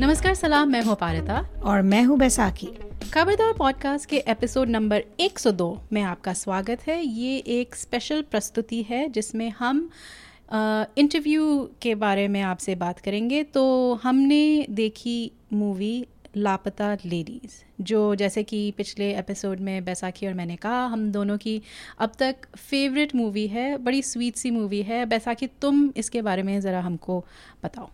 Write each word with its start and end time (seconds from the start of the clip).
नमस्कार 0.00 0.34
सलाम 0.34 0.68
मैं 0.68 0.80
हूँ 0.82 0.94
पारिता। 0.96 1.38
और 1.64 1.82
मैं 1.82 2.02
हूँ 2.04 2.18
बैसाखी। 2.18 2.66
खबरदार 3.12 3.52
पॉडकास्ट 3.52 4.08
के 4.08 4.16
एपिसोड 4.28 4.68
नंबर 4.68 5.04
102 5.20 5.68
में 5.92 6.00
आपका 6.02 6.32
स्वागत 6.32 6.86
है। 6.88 7.00
ये 7.02 7.36
एक 7.38 7.76
स्पेशल 7.76 8.20
प्रस्तुति 8.22 8.82
है 8.82 9.08
जिसमें 9.08 9.48
हम 9.50 9.88
इंटरव्यू 10.52 11.70
के 11.82 11.94
बारे 11.94 12.28
में 12.28 12.40
आपसे 12.42 12.74
बात 12.74 13.00
करेंगे। 13.00 13.42
तो 13.42 13.94
हमने 13.94 14.66
देखी 14.70 15.32
मूवी 15.52 16.06
लापता 16.36 16.94
लेडीज़ 17.04 17.62
जो 17.82 18.14
जैसे 18.14 18.42
कि 18.42 18.70
पिछले 18.76 19.12
एपिसोड 19.18 19.60
में 19.60 19.84
बैसाखी 19.84 20.26
और 20.26 20.34
मैंने 20.34 20.56
कहा 20.56 20.86
हम 20.86 21.10
दोनों 21.12 21.38
की 21.38 21.60
अब 21.98 22.12
तक 22.18 22.46
फेवरेट 22.56 23.14
मूवी 23.14 23.46
है 23.46 23.76
बड़ी 23.78 24.02
स्वीट 24.02 24.36
सी 24.36 24.50
मूवी 24.50 24.82
है। 24.82 25.04
बैसाखी 25.06 25.46
तुम 25.46 25.90
इसके 25.96 26.22
बारे 26.22 26.42
में 26.42 26.60
ज़रा 26.60 26.80
हमको 26.80 27.24
बताओ। 27.64 27.90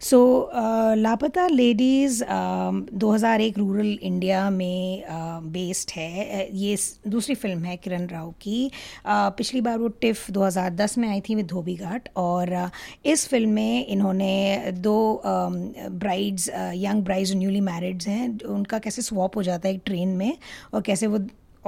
So 0.00 0.16
so, 0.16 0.58
uh, 0.58 0.96
Laapataa 0.96 1.46
Ladies 1.46 2.22
uh, 2.24 2.98
2001 2.98 3.58
rural 3.58 3.98
India 4.02 4.50
में 4.50 5.04
बेस्ड 5.52 5.88
uh, 5.88 5.96
है। 5.96 6.48
ये 6.56 6.76
दूसरी 7.08 7.34
फ़िल्म 7.34 7.64
है 7.64 7.76
किरण 7.76 8.06
राव 8.06 8.30
की। 8.30 8.68
Uh, 8.68 9.08
पिछली 9.08 9.60
बार 9.60 9.78
वो 9.78 9.88
टिफ 9.88 10.30
2010 10.30 10.98
में 10.98 11.08
आई 11.08 11.20
थी 11.20 11.34
विद 11.34 11.46
धोबी 11.46 11.74
घाट 11.74 12.08
और 12.16 12.48
uh, 12.64 12.70
इस 13.04 13.28
फ़िल्म 13.28 13.50
में 13.50 13.86
इन्होंने 13.86 14.72
दो 14.72 15.22
brides 15.24 16.50
young 16.74 17.04
brides 17.04 17.32
newly 17.34 17.60
marrieds 17.60 18.08
हैं 18.08 18.40
उनका 18.40 18.78
कैसे 18.78 19.02
स्वॉप 19.02 19.36
हो 19.36 19.42
जाता 19.42 19.68
है 19.68 19.74
एक 19.74 19.82
ट्रेन 19.84 20.08
में 20.08 20.36
और 20.74 20.82
कैसे 20.82 21.06
वो 21.06 21.18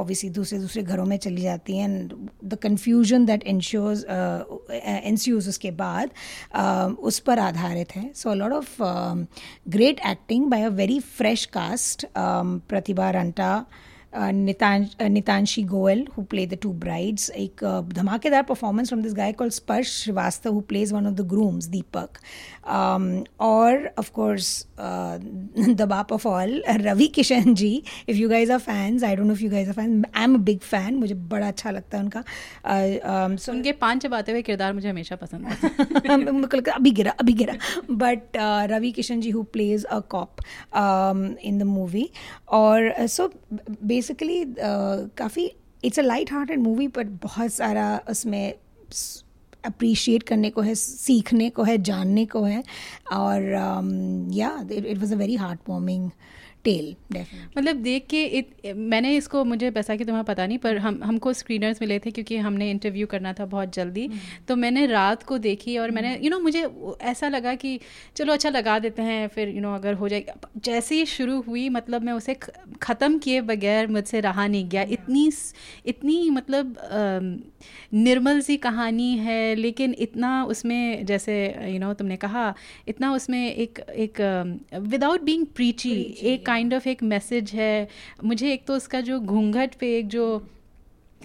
ऑब्वियसली 0.01 0.31
दूसरे 0.31 0.59
दूसरे 0.59 0.83
घरों 0.83 1.05
में 1.07 1.17
चली 1.19 1.43
जाती 1.43 1.77
हैं 1.77 1.89
and 1.91 2.15
the 2.45 2.59
confusion 2.63 3.27
that 3.27 3.45
ensures 3.45 4.05
ensues 4.71 5.49
उसके 5.49 5.71
बाद 5.71 6.11
uh, 6.11 6.97
उस 7.11 7.19
पर 7.27 7.39
आधारित 7.39 7.95
है। 7.97 8.11
So 8.15 8.35
lot 8.35 8.53
of 8.53 8.83
great 9.69 10.01
acting 10.07 10.47
by 10.51 10.63
a 10.63 10.69
very 10.81 10.99
fresh 11.19 11.45
cast 11.55 12.07
Pratibha 12.17 13.11
Ranta 13.11 13.53
Nitanshi 14.16 15.62
Goel 15.62 16.04
who 16.18 16.24
play 16.24 16.46
the 16.46 16.58
two 16.64 16.72
brides 16.80 17.30
एक 17.38 17.64
धमाकेदार 17.94 18.42
performance 18.44 18.88
from 18.90 19.02
this 19.02 19.14
guy 19.14 19.32
call 19.32 19.50
Sparsh 19.50 19.92
Shrivastava 20.02 20.54
who 20.54 20.60
plays 20.70 20.94
one 20.94 21.08
of 21.08 21.14
the 21.14 21.28
grooms 21.30 21.66
Deepak 21.68 22.18
और 23.42 23.90
of 24.00 24.10
course 24.10 24.66
the 24.80 25.86
बाप 25.90 26.12
of 26.14 26.26
all 26.28 26.62
Ravi 26.82 27.08
Kishan 27.16 27.54
ji 27.54 27.72
if 28.10 28.18
you 28.18 28.30
guys 28.30 28.52
are 28.52 28.60
fans 28.60 29.04
I 29.04 29.16
don't 29.16 29.28
know 29.28 29.34
if 29.34 29.42
you 29.42 29.50
guys 29.50 29.68
are 29.68 29.74
fan 29.74 30.06
I 30.16 30.24
am 30.24 30.36
a 30.36 30.40
big 30.44 30.60
fan 30.62 30.96
मुझे 30.96 31.16
बड़ा 31.34 31.48
अच्छा 31.48 31.72
लगता 31.72 31.98
है 31.98 32.04
उनका 32.04 32.24
uh, 32.24 33.38
um, 33.38 33.50
उनके 33.50 33.72
पांच 33.76 34.02
चबाते 34.04 34.32
हुए 34.32 34.42
किरदार 34.42 34.74
मुझे 34.74 34.90
हमेशा 34.90 35.16
पसंद 35.16 35.46
है 35.46 36.74
अभी 36.76 36.92
गिरा 36.92 37.12
अभी 37.12 37.34
गिरा 37.34 37.54
but 37.92 38.38
Ravi 38.72 38.92
Kishan 38.92 39.22
ji 39.22 39.30
who 39.32 39.44
plays 39.54 39.84
a 39.86 40.00
cop 40.10 40.42
in 41.44 41.60
the 41.60 41.64
movie 41.66 42.10
और 42.54 42.94
सो 43.00 43.24
uh, 43.24 43.30
so, 43.30 43.99
बेसिकली 44.01 44.45
काफ़ी 45.17 45.51
it's 45.85 45.99
a 45.99 46.03
light 46.03 46.33
hearted 46.33 46.59
movie 46.59 46.89
but 46.89 47.07
बहुत 47.23 47.53
सारा 47.53 48.01
उसमें 48.11 48.55
अप्रिशिएट 49.65 50.23
करने 50.23 50.51
को 50.51 50.61
है, 50.61 50.75
सीखने 50.75 51.49
को 51.51 51.63
है, 51.63 51.77
जानने 51.79 52.25
को 52.27 52.43
है। 52.43 52.63
और 53.13 53.43
या 54.35 54.51
it 54.73 54.99
was 54.99 55.13
a 55.15 55.17
very 55.17 55.35
heart 55.37 55.61
warming 55.69 56.11
tale 56.65 56.97
मतलब 57.59 57.77
देख 57.77 58.07
के 58.11 58.25
इत, 58.25 58.51
मैंने 58.77 59.17
इसको 59.17 59.45
मुझे 59.45 59.71
पैसा 59.71 59.97
कि 59.97 60.05
तुम्हें 60.05 60.25
पता 60.25 60.47
नहीं 60.47 60.59
पर 60.59 60.79
हम 60.79 61.01
हमको 61.05 61.33
स्क्रीनर्स 61.33 61.83
मिले 61.83 61.99
थे 61.99 62.11
क्योंकि 62.11 62.37
हमने 62.37 62.71
इंटरव्यू 62.71 63.07
करना 63.07 63.33
था 63.33 63.47
बहुत 63.47 63.75
जल्दी 63.75 64.09
hmm. 64.09 64.19
तो 64.49 64.57
मैंने 64.57 64.87
रात 64.87 65.23
को 65.23 65.39
देखी 65.39 65.79
और 65.79 65.91
मैंने 65.91 66.13
यू 66.13 66.21
hmm. 66.21 66.31
नो 66.31 66.37
know, 66.37 66.43
मुझे 66.43 66.71
ऐसा 67.01 67.29
लगा 67.29 67.55
कि 67.55 67.81
चलो 68.17 68.33
अच्छा 68.33 68.51
लगा 68.51 68.79
देते 68.79 69.03
हैं 69.03 69.29
फिर 69.29 69.49
यू 69.49 69.55
you 69.55 69.63
नो 69.63 69.69
know, 69.69 69.81
अगर 69.81 69.95
हो 69.95 70.09
जाए 70.09 70.25
जैसे 70.57 70.95
ही 70.95 71.07
शुरू 71.07 71.41
हुई 71.41 71.69
मतलब 71.69 72.03
मैं 72.03 72.13
उसे 72.13 72.37
ख़त्म 72.83 73.19
किए 73.19 73.41
बगैर 73.41 73.87
मुझसे 73.87 74.21
रहा 74.21 74.47
नहीं 74.47 74.69
गया. 74.69 74.83
इतनी 74.83 75.31
इतनी 75.87 76.31
मतलब 76.31 76.77
निर्मल 77.95 78.41
सी 78.41 78.57
कहानी 78.57 79.19
है 79.19 79.55
लेकिन 79.55 79.95
इतना 79.99 80.45
उसमें 80.45 81.07
जैसे 81.07 81.47
यू 81.47 81.71
you 81.71 81.81
नो 81.81 81.87
know, 81.87 81.99
तुमने 81.99 82.17
कहा 82.17 82.55
इतना 82.89 83.13
उसमें 83.13 83.55
एक 83.55 83.79
एक 83.79 84.21
विदाउट 84.75 85.23
बींग 85.23 85.47
प्रीची 85.47 85.93
एक 86.23 86.50
काइंड 86.51 86.75
ऑफ़ 86.75 86.89
एक 86.89 87.03
मैसेज 87.03 87.51
है। 87.55 87.89
मुझे 88.25 88.53
एक 88.53 88.67
तो 88.67 88.75
उसका 88.75 89.01
जो 89.01 89.21
घूंघट 89.21 89.75
पे 89.75 89.99
एक 89.99 90.09
जो 90.09 90.25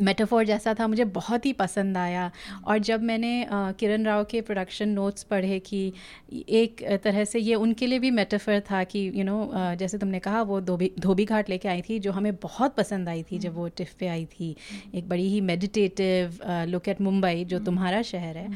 मेटाफोर 0.02 0.46
जैसा 0.46 0.74
था 0.74 0.88
मुझे 0.88 1.06
बहुत 1.16 1.46
ही 1.46 1.54
पसंद 1.56 1.98
आया। 1.98 2.30
और 2.68 2.78
जब 2.80 3.04
मैंने 3.04 3.46
किरण 3.52 4.06
राव 4.06 4.24
के 4.32 4.42
प्रोडक्शन 4.42 4.90
नोट्स 4.90 5.24
पढ़े 5.24 5.60
कि 5.60 5.92
एक 6.34 6.84
तरह 7.04 7.24
से 7.26 7.40
ये 7.40 7.56
उनके 7.56 7.88
लिए 7.88 8.00
भी 8.00 8.12
मेटाफर 8.12 8.60
था 8.72 8.84
कि 8.84 9.00
यू 9.00 9.12
you 9.14 9.26
नो 9.26 9.40
know, 9.44 9.76
जैसे 9.80 9.98
तुमने 9.98 10.20
कहा 10.20 10.42
वो 10.42 10.60
धोबी 10.62 10.92
धोबी 11.00 11.26
घाट 11.26 11.50
लेके 11.50 11.68
आई 11.68 11.82
थी 11.82 12.00
जो 12.00 12.12
हमें 12.12 12.36
बहुत 12.36 12.76
पसंद 12.76 13.10
आई 13.10 13.24
थी 13.24 13.40
जब 13.40 13.56
वो 13.56 13.68
टिफ 13.78 13.94
पे 14.00 14.08
आई 14.08 14.26
थी। 14.26 14.56
एक 14.96 15.08
बड़ी 15.10 15.28
ही 15.30 15.42
मेडिटेटिव 15.42 16.40
लुक 16.70 16.88
एट 16.90 17.02
मुंबई 17.02 17.44
जो 17.46 17.60
तुम्हारा 17.66 18.02
शहर 18.04 18.38
है। 18.38 18.48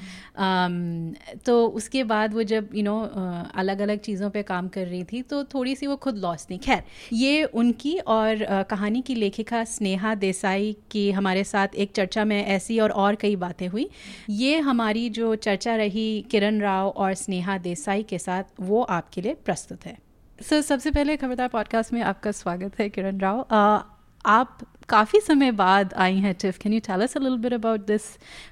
तो 1.46 1.66
उसके 1.70 2.04
बाद 2.06 2.34
वो 2.34 2.44
जब 2.44 2.70
यू 2.74 2.80
you 2.80 2.86
नो 2.86 2.98
know, 2.98 3.52
अलग 3.56 3.80
अलग 3.80 4.00
चीज़ों 4.00 4.30
पर 4.30 4.42
काम 4.44 4.68
कर 4.68 4.88
रही 4.88 5.04
थी 5.04 5.22
तो 5.22 5.44
थोड़ी 5.54 5.76
सी 5.76 5.88
वो 5.88 5.96
खुद 5.98 6.18
लॉस 6.18 6.48
नहीं 6.50 6.60
खैर 6.60 6.84
ये 7.14 7.44
उनकी 7.44 7.98
और 8.10 8.46
कहानी 8.70 9.02
की 9.02 9.16
लेखिका 9.16 9.64
स्नेहा 9.66 10.14
देसाई 10.18 10.76
की 10.92 11.10
हमारे 11.30 11.44
साथ 11.44 11.68
एक 11.76 11.92
चर्चा 11.92 12.26
में 12.26 12.46
ऐसी 12.46 12.80
और 12.80 12.90
और 12.90 13.16
कई 13.16 13.36
बातें 13.36 13.68
हुई। 13.68 13.90
ये 14.30 14.60
हमारी 14.60 15.10
जो 15.10 15.36
चर्चा 15.36 15.76
रही 15.76 16.26
किरण 16.32 16.60
राव 16.60 16.88
और 16.88 17.14
स्नेहा 17.14 17.58
देसाई 17.58 18.04
के 18.04 18.20
साथ 18.20 18.44
वो 18.60 18.82
आपके 18.82 19.22
लिए 19.22 19.34
प्रस्तुत 19.34 19.86
है। 19.86 19.98
सर 20.42 20.62
so, 20.62 20.66
सबसे 20.68 20.92
पहले 20.92 21.18
खबरदार 21.18 21.48
पॉडकास्ट 21.48 21.94
में 21.94 22.02
आपका 22.02 22.32
स्वागत 22.32 22.80
है 22.80 22.90
किरण 22.90 23.20
राव। 23.20 23.42
uh, 23.42 23.84
आप 24.26 24.58
काफ़ी 24.90 25.20
समय 25.20 25.52
बाद 25.52 25.94
आई 25.94 26.18
हैं 26.18 26.34
TIFF. 26.34 26.58
Can 26.58 26.74
you 26.74 26.80
tell 26.80 27.02
us 27.02 27.18
a 27.18 27.20
little 27.20 27.38
bit 27.38 27.54
about 27.54 27.86
this 27.86 28.02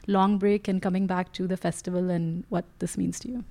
long 0.09 0.40
break 0.40 0.70
and 0.70 0.82
coming 0.82 1.08
back 1.08 1.28
to 1.38 1.48
the 1.48 1.56
festival 1.56 2.12
and 2.12 2.44
what 2.52 2.64
this 2.64 3.00
means 3.00 3.22
to 3.22 3.30
you 3.30 3.42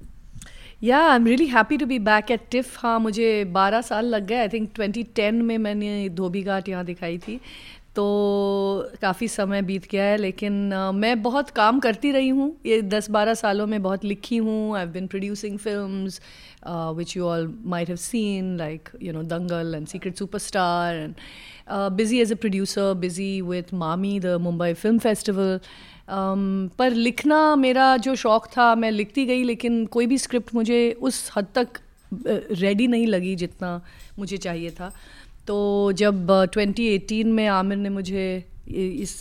या 0.82 0.98
I 0.98 1.16
am 1.16 1.26
really 1.26 1.46
happy 1.46 1.76
to 1.76 1.86
be 1.86 1.98
back 1.98 2.30
at 2.30 2.40
TIFF 2.50 2.78
हाँ 2.78 3.00
मुझे 3.00 3.44
12 3.54 3.82
साल 3.82 4.06
लग 4.06 4.26
गए। 4.26 4.36
I 4.36 4.48
think 4.48 4.72
2010 4.72 5.32
में 5.32 5.58
मैंने 5.58 6.08
धोबी 6.08 6.42
घाट 6.42 6.68
यहाँ 6.68 6.84
दिखाई 6.84 7.18
थी। 7.18 7.40
तो 7.96 8.04
काफ़ी 9.02 9.28
समय 9.28 9.62
बीत 9.62 9.86
गया 9.90 10.04
है 10.04 10.16
लेकिन 10.16 10.70
uh, 10.70 10.92
मैं 10.94 11.22
बहुत 11.22 11.50
काम 11.50 11.78
करती 11.80 12.10
रही 12.12 12.28
हूँ। 12.28 12.50
ये 12.66 12.80
दस 12.84 13.10
बारह 13.10 13.34
सालों 13.34 13.66
में 13.66 13.82
बहुत 13.82 14.04
लिखी 14.04 14.36
हूँ। 14.36 14.76
I 14.76 14.86
been 14.86 15.06
producing 15.06 15.58
film 15.58 16.08
which 16.96 17.16
you 17.16 17.24
all 17.24 17.52
might 17.66 17.88
have 17.88 17.96
seen 17.96 18.56
like 18.58 18.88
you 19.02 19.12
know 19.12 19.22
Dangal 19.24 19.74
and 19.74 19.86
Secret 19.86 20.16
Superstar 20.16 20.94
and 20.94 21.14
busy 21.96 22.20
as 22.20 22.32
a 22.32 22.36
producer 22.36 22.92
busy 23.00 23.40
with 23.42 23.74
MAMI 23.74 24.18
the 24.20 24.36
Mumbai 24.40 24.72
Film 24.74 24.98
Festival 24.98 25.58
पर 26.78 26.90
लिखना 26.92 27.40
मेरा 27.56 27.96
जो 27.98 28.14
शौक़ 28.16 28.46
था 28.56 28.74
मैं 28.74 28.90
लिखती 28.90 29.26
गई 29.26 29.42
लेकिन 29.44 29.84
कोई 29.96 30.06
भी 30.06 30.18
स्क्रिप्ट 30.18 30.54
मुझे 30.54 30.80
उस 31.02 31.30
हद 31.36 31.46
तक 31.54 31.80
रेडी 32.24 32.86
नहीं 32.86 33.06
लगी 33.06 33.34
जितना 33.36 33.80
मुझे 34.18 34.36
चाहिए 34.36 34.70
था। 34.70 34.92
तो 35.46 35.92
जब 35.98 36.26
2018 36.56 37.24
में 37.24 37.46
आमिर 37.46 37.78
ने 37.78 37.88
मुझे 37.88 38.26
इस 38.68 39.20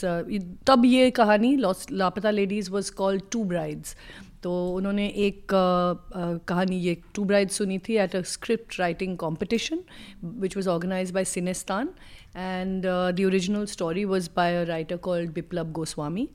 तब 0.68 0.86
ये 0.86 1.10
कहानी 1.20 1.56
Laapataa 1.58 2.32
Ladies 2.32 2.72
was 2.72 2.92
called 2.98 3.24
two 3.32 3.44
brides 3.44 3.96
तो 4.44 4.54
उन्होंने 4.74 5.08
एक 5.28 5.54
कहानी 6.50 6.78
ये 6.80 6.98
टू 7.16 7.24
ब्राइड 7.26 7.50
सुनी 7.50 7.78
थी 7.88 7.96
at 7.98 8.16
a 8.16 8.22
script 8.34 8.80
writing 8.80 9.16
competition 9.18 9.80
which 10.24 10.56
was 10.58 10.70
organised 10.70 11.12
by 11.12 11.26
Cinestaan 11.26 11.90
and 12.38 12.86
the 12.86 13.26
original 13.26 13.66
story 13.74 14.06
was 14.06 14.30
by 14.36 14.56
a 14.56 14.64
writer 14.68 14.98
called 15.08 15.34
Biplab 15.34 15.72
Goswami 15.72 16.28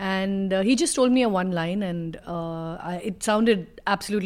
and 0.00 0.54
uh, 0.54 0.62
he 0.62 0.74
just 0.74 0.96
told 0.96 1.12
me 1.12 1.22
a 1.22 1.28
one 1.28 1.50
line 1.52 1.82
and 1.82 2.18
uh, 2.26 2.78
I, 2.80 3.14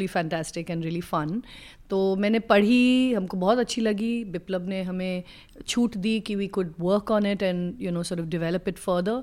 fantastic 0.06 0.71
and 0.71 0.85
really 0.85 1.01
fun. 1.01 1.45
तो 1.91 2.17
मैंने 2.17 2.39
पढ़ी 2.39 3.13
हमको 3.13 3.37
बहुत 3.37 3.59
अच्छी 3.59 3.81
लगी। 3.81 4.25
बिप्लब 4.25 4.69
ने 4.69 4.83
हमें 4.83 5.23
छूट 5.67 5.97
दी 5.97 6.21
कि 6.21 6.35
we 6.35 6.47
could 6.47 6.75
work 6.81 7.11
on 7.11 7.27
it 7.27 7.43
and 7.43 7.83
you 7.83 7.91
know 7.91 8.03
sort 8.03 8.23
of 8.23 8.29
develop 8.29 8.69
it 8.69 8.79
further 8.79 9.23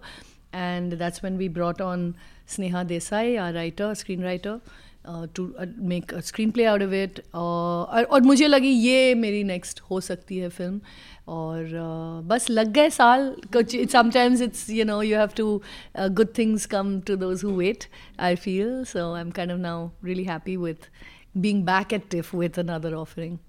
and 0.55 0.93
that's 0.93 1.23
when 1.23 1.37
we 1.37 1.49
brought 1.49 1.81
on 1.81 2.13
Sneha 2.47 2.83
Desai 2.83 3.35
our 3.35 3.53
writer 3.53 3.93
screenwriter 4.23 4.59
to 5.35 5.53
make 5.77 6.13
screenplay 6.51 6.65
out 6.65 6.83
of 6.83 6.93
it 6.93 7.21
और 7.35 8.21
मुझे 8.21 8.47
लगी 8.47 8.69
ये 8.69 9.15
मेरी 9.15 9.43
नेक्स्ट 9.43 9.79
हो 9.81 9.99
सकती 10.01 10.37
है 10.37 10.49
film 10.49 10.81
और 11.27 11.65
uh, 11.65 12.27
बस 12.29 12.49
लग 12.49 12.71
गए 12.73 12.89
साल। 12.89 13.35
कुछ 13.53 13.75
sometimes 13.91 14.41
it's 14.41 14.69
you 14.69 14.85
know 14.85 15.01
you 15.01 15.17
have 15.17 15.29
to 15.37 15.61
good 15.99 16.27
things 16.37 16.65
come 16.65 16.99
to 17.01 17.15
those 17.15 17.43
who 17.43 17.51
wait 17.51 17.85
I 18.19 18.35
feel 18.35 18.83
so 18.83 19.13
I 19.13 19.21
am 19.21 19.31
kind 19.31 19.51
of 19.51 19.59
now 19.59 19.89
really 20.05 20.23
happy 20.23 20.57
with 20.57 20.89
being 21.35 21.63
back 21.63 21.93
at 21.93 22.09
TIFF 22.09 22.33
with 22.33 22.57
another 22.57 22.95
offering. 22.95 23.39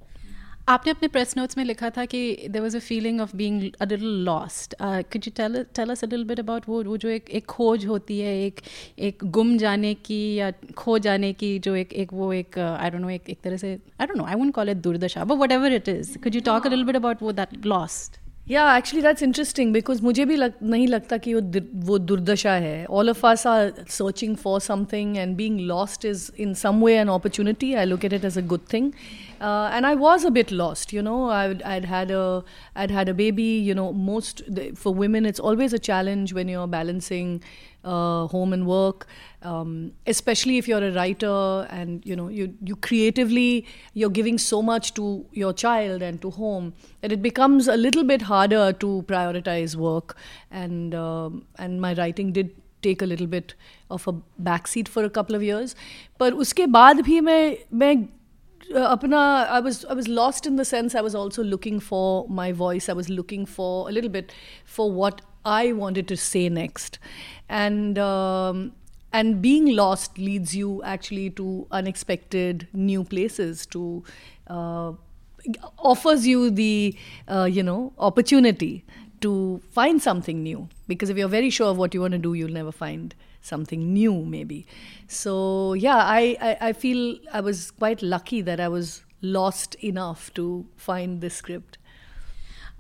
आपने 0.69 0.91
अपने 0.91 1.09
press 1.09 1.37
notes 1.37 1.57
में 1.59 1.65
लिखा 1.65 1.89
था 1.91 2.05
कि 2.05 2.49
there 2.51 2.63
was 2.63 2.77
a 2.77 2.81
feeling 2.81 3.21
of 3.21 3.37
being 3.37 3.63
lost 4.01 4.75
could 4.83 5.23
you 5.27 5.33
tell 5.37 5.63
tell 5.75 5.91
us 5.91 6.05
a 6.05 6.07
little 6.07 6.25
bit 6.25 6.41
about 6.41 6.69
वो 6.69 6.83
वो 6.85 6.97
जो 6.97 7.09
एक 7.09 7.31
एक 7.31 7.47
खोज 7.47 7.87
होती 7.87 8.19
है, 8.21 8.37
एक 8.47 8.61
एक 8.99 9.25
गुम 9.25 9.57
जाने 9.59 9.93
की 9.95 10.23
या 10.35 10.53
खो 10.77 10.99
जाने 10.99 11.33
की 11.33 11.59
जो 11.59 11.75
एक 11.77 11.93
एक 11.93 12.13
वो 12.13 12.33
एक 12.33 12.59
आई 12.59 12.91
डोंट 12.91 13.03
नो 13.03 13.11
एक 13.11 13.31
एक 13.31 13.41
तरह 13.41 13.57
से 13.57 13.73
I 14.01 14.07
don't 14.07 14.19
know 14.19 14.25
I 14.25 14.35
won't 14.35 14.55
call 14.55 14.69
it 14.69 14.77
दुर्दशा 14.77 15.25
but 15.25 15.39
whatever 15.53 15.73
it 15.73 15.89
is 15.89 16.19
could 16.19 16.35
you 16.35 16.41
talk 16.41 16.67
a 16.67 16.71
little 16.71 16.85
bit 16.85 16.97
about 16.97 17.23
वो 17.23 17.33
दैट 17.33 17.67
लॉस्ट 17.67 18.22
या 18.52 18.76
एक्चुअली 18.78 19.02
दैट्स 19.04 19.24
इंटरेस्टिंग 19.24 19.74
बिकॉज 19.74 20.02
मुझे 20.02 20.26
भी 20.26 20.36
लग, 20.36 20.54
नहीं 20.64 20.88
लगता 20.88 21.18
कि 21.18 21.34
वो 21.34 21.42
वो 21.88 21.98
दुर्दशा 21.98 22.52
है 22.52 22.86
all 22.86 23.10
of 23.10 23.26
us 23.26 23.46
are 23.48 23.72
searching 23.90 24.36
for 24.44 24.60
something 24.62 25.18
and 25.18 25.36
being 25.38 25.60
lost 25.60 26.06
is 26.06 26.32
in 26.40 26.54
some 26.64 26.84
way 26.84 26.98
an 26.98 27.08
opportunity 27.08 27.74
I 27.74 27.86
look 27.86 28.06
at 28.06 28.14
it 28.14 28.26
as 28.26 28.38
a 28.38 28.46
good 28.54 28.62
thing 28.74 28.92
and 29.40 29.86
I 29.86 29.94
was 29.96 30.24
a 30.26 30.30
bit 30.32 30.52
lost, 30.52 30.92
you 30.94 31.02
know. 31.02 31.30
I, 31.30 31.42
I'd 31.64 31.86
had 31.86 32.12
a 32.12 32.44
I'd 32.76 32.92
had 32.92 33.10
a 33.10 33.14
baby. 33.14 33.44
You 33.44 33.76
know, 33.76 33.92
most 33.94 34.42
for 34.76 34.94
women, 34.94 35.26
it's 35.26 35.40
always 35.40 35.74
a 35.74 35.80
challenge 35.80 36.34
when 36.34 36.50
you're 36.50 36.68
balancing 36.68 37.44
uh, 37.85 38.27
home 38.29 38.53
and 38.53 38.67
work, 38.67 39.07
um, 39.43 39.93
especially 40.07 40.59
if 40.59 40.69
you're 40.69 40.85
a 40.85 40.93
writer 40.93 41.67
and 41.71 42.05
you 42.07 42.15
know 42.15 42.29
you 42.29 42.55
you 42.65 42.77
creatively 42.77 43.67
you're 43.95 44.11
giving 44.11 44.39
so 44.39 44.63
much 44.63 44.95
to 44.95 45.27
your 45.33 45.53
child 45.53 46.03
and 46.03 46.23
to 46.23 46.31
home 46.31 46.73
that 47.01 47.13
it 47.13 47.23
becomes 47.23 47.69
a 47.69 47.77
little 47.77 48.05
bit 48.05 48.23
harder 48.23 48.73
to 48.73 49.05
prioritize 49.09 49.75
work 49.75 50.17
and 50.51 50.95
um, 50.95 51.45
and 51.59 51.81
my 51.81 51.93
writing 51.95 52.33
did 52.33 52.55
take 52.83 53.03
a 53.03 53.07
little 53.07 53.27
bit 53.27 53.55
of 53.91 54.07
a 54.09 54.13
backseat 54.43 54.89
for 54.89 55.05
a 55.05 55.11
couple 55.11 55.37
of 55.37 55.43
years 55.43 55.77
but 56.19 56.35
uske 56.47 56.67
baad 56.79 57.07
bhi 57.09 57.21
मैं 57.31 57.43
मैं 57.83 57.95
apna 58.91 59.21
i 59.55 59.61
was 59.61 59.85
i 59.93 59.95
was 59.95 60.09
lost 60.09 60.47
in 60.47 60.57
the 60.57 60.65
sense 60.65 60.95
i 60.95 61.01
was 61.07 61.15
also 61.15 61.43
looking 61.43 61.81
for 61.81 62.05
my 62.29 62.53
voice 62.53 62.89
i 62.89 62.93
was 62.93 63.09
looking 63.09 63.45
for 63.55 63.89
a 63.89 63.93
little 63.93 64.11
bit 64.11 64.33
for 64.65 64.91
what 64.91 65.21
I 65.45 65.73
wanted 65.73 66.09
to 66.09 66.17
say 66.17 66.49
next. 66.49 66.99
And 67.49 67.99
um, 67.99 68.73
and 69.13 69.43
being 69.43 69.77
lost 69.77 70.19
leads 70.19 70.55
you 70.57 70.83
actually 70.83 71.31
to 71.31 71.67
unexpected 71.71 72.69
new 72.73 73.05
places 73.05 73.67
to 73.67 74.05
uh, 74.47 74.93
offers 75.79 76.27
you 76.27 76.51
the 76.51 76.97
uh, 77.29 77.45
you 77.45 77.63
know 77.63 77.93
opportunity 77.99 78.85
to 79.21 79.61
find 79.71 80.03
something 80.03 80.43
new. 80.43 80.69
Because 80.89 81.11
if 81.11 81.17
you're 81.17 81.29
very 81.29 81.51
sure 81.51 81.71
of 81.71 81.77
what 81.77 81.95
you 81.95 82.01
want 82.01 82.13
to 82.13 82.19
do 82.19 82.35
you'll 82.35 82.51
never 82.51 82.73
find 82.73 83.15
something 83.41 83.93
new 83.93 84.25
maybe. 84.25 84.67
So 85.09 85.75
yeah 85.75 85.97
I, 85.97 86.37
I, 86.41 86.57
I 86.69 86.73
feel 86.73 87.19
i 87.33 87.41
was 87.41 87.71
quite 87.73 88.03
lucky 88.03 88.41
that 88.41 88.61
i 88.61 88.69
was 88.69 89.03
lost 89.21 89.75
enough 89.77 90.33
to 90.35 90.67
find 90.77 91.21
this 91.21 91.35
script 91.35 91.79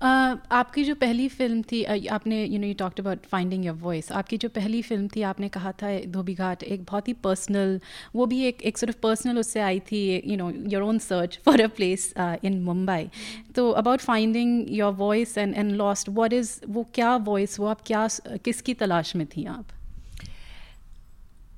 आपकी 0.03 0.83
जो 0.85 0.95
पहली 0.95 1.29
film 1.29 1.63
थी 1.73 1.83
आपने 2.11 2.45
you 2.45 2.59
know 2.59 2.67
you 2.67 2.75
talked 2.79 3.01
about 3.01 3.27
finding 3.31 3.65
your 3.67 3.75
voice 3.77 4.11
आपकी 4.13 4.37
जो 4.37 4.49
पहली 4.49 4.81
film 4.83 5.09
थी, 5.09 5.23
आपने 5.23 5.49
कहा 5.49 5.73
था, 5.73 5.99
धोबी 6.13 6.35
घाट, 6.35 6.63
एक 6.63 6.83
बहुत 6.83 7.09
ही 7.09 7.13
पर्सनल 7.25 7.81
वो 8.15 8.27
भी 8.27 8.43
एक 8.47 8.63
एक 8.63 8.79
सिर्फ़ 8.79 8.97
पर्सनल 9.03 9.39
उससे 9.39 9.61
आई 9.61 9.81
थी 9.93 10.03
you 10.27 10.37
know 10.37 10.51
your 10.73 10.83
own 10.83 10.99
search 10.99 11.39
for 11.45 11.61
a 11.61 11.67
place 11.77 12.13
in 12.19 12.61
Mumbai 12.63 13.09
तो 13.57 13.71
about 13.71 14.01
finding 14.01 14.65
your 14.71 14.93
voice 14.95 15.39
and 15.39 15.55
and 15.55 15.73
lost 15.77 16.09
what 16.09 16.33
is 16.33 16.59
वो 16.69 16.87
क्या 16.95 17.15
वॉइस 17.31 17.59
वो 17.61 17.67
आप 17.67 17.81
क्या 17.87 18.09
किसकी 18.45 18.75
तलाश 18.75 19.17
में 19.17 19.27
थी 19.37 19.45
आप? 19.47 19.65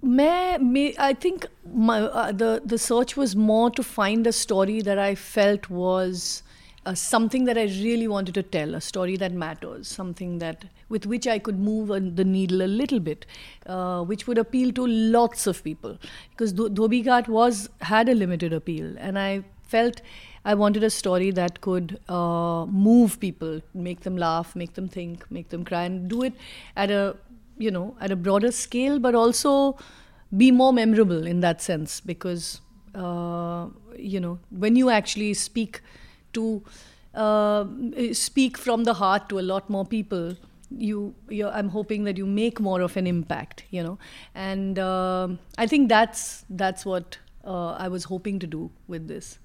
मैं 0.05 0.93
I 1.01 1.15
think 1.15 1.45
the 1.67 2.61
the 2.67 2.77
search 2.77 3.15
was 3.19 3.37
more 3.37 3.71
to 3.77 3.83
find 3.83 4.29
a 4.29 4.31
story 4.39 4.83
that 4.83 4.99
I 4.99 5.15
felt 5.15 5.71
was 5.71 6.25
something 6.93 7.45
that 7.45 7.57
I 7.57 7.65
really 7.65 8.07
wanted 8.07 8.35
to 8.35 8.43
tell, 8.43 8.75
a 8.75 8.81
story 8.81 9.17
that 9.17 9.33
matters, 9.33 9.89
something 9.89 10.39
that 10.39 10.67
with 10.89 11.07
which 11.07 11.27
I 11.27 11.39
could 11.39 11.59
move 11.59 11.89
the 12.17 12.25
needle 12.25 12.63
a 12.63 12.69
little 12.69 13.01
bit, 13.01 13.25
uh, 13.67 14.03
which 14.03 14.27
would 14.27 14.37
appeal 14.37 14.73
to 14.73 14.87
lots 14.87 15.47
of 15.47 15.65
people. 15.65 15.99
Because 16.31 16.53
Dhobi 16.53 17.03
Ghat 17.05 17.29
was 17.29 17.71
had 17.81 18.09
a 18.09 18.15
limited 18.15 18.53
appeal, 18.53 18.95
and 18.99 19.19
I 19.19 19.45
felt 19.63 20.03
I 20.45 20.55
wanted 20.55 20.85
a 20.85 20.91
story 20.91 21.31
that 21.31 21.63
could 21.63 21.99
uh, 22.09 22.67
move 22.67 23.19
people, 23.19 23.63
make 23.73 24.01
them 24.01 24.17
laugh, 24.19 24.55
make 24.55 24.75
them 24.75 24.89
think, 24.89 25.31
make 25.31 25.49
them 25.49 25.65
cry, 25.65 25.85
and 25.85 26.09
do 26.09 26.23
it 26.23 26.35
at 26.77 26.91
a 26.91 27.17
you 27.57 27.71
know 27.71 27.97
at 28.01 28.11
a 28.11 28.17
broader 28.17 28.53
scale, 28.53 28.99
but 28.99 29.15
also 29.15 29.79
be 30.37 30.51
more 30.51 30.73
memorable 30.73 31.27
in 31.27 31.41
that 31.41 31.63
sense 31.63 32.01
because 32.01 32.61
uh, 32.95 33.69
you 33.97 34.21
know 34.21 34.39
when 34.51 34.77
you 34.77 34.91
actually 34.91 35.33
speak 35.33 35.81
to 36.35 36.63
uh, 37.15 37.65
speak 38.13 38.59
from 38.59 38.85
the 38.85 38.95
heart 38.95 39.29
to 39.29 39.39
a 39.39 39.47
lot 39.53 39.71
more 39.71 39.87
people 39.87 40.37
you 40.77 41.15
i'm 41.53 41.69
hoping 41.69 42.05
that 42.05 42.17
you 42.17 42.27
make 42.27 42.59
more 42.59 42.81
of 42.81 42.97
an 42.97 43.07
impact 43.07 43.65
you 43.71 43.83
know 43.83 43.99
and 44.35 44.79
uh, 44.79 45.29
i 45.59 45.67
think 45.67 45.89
that's 45.89 46.45
that's 46.51 46.85
what 46.85 47.19
uh, 47.45 47.73
i 47.73 47.87
was 47.87 48.05
hoping 48.05 48.39
to 48.39 48.47
do 48.47 48.71
with 48.89 49.07
this 49.07 49.39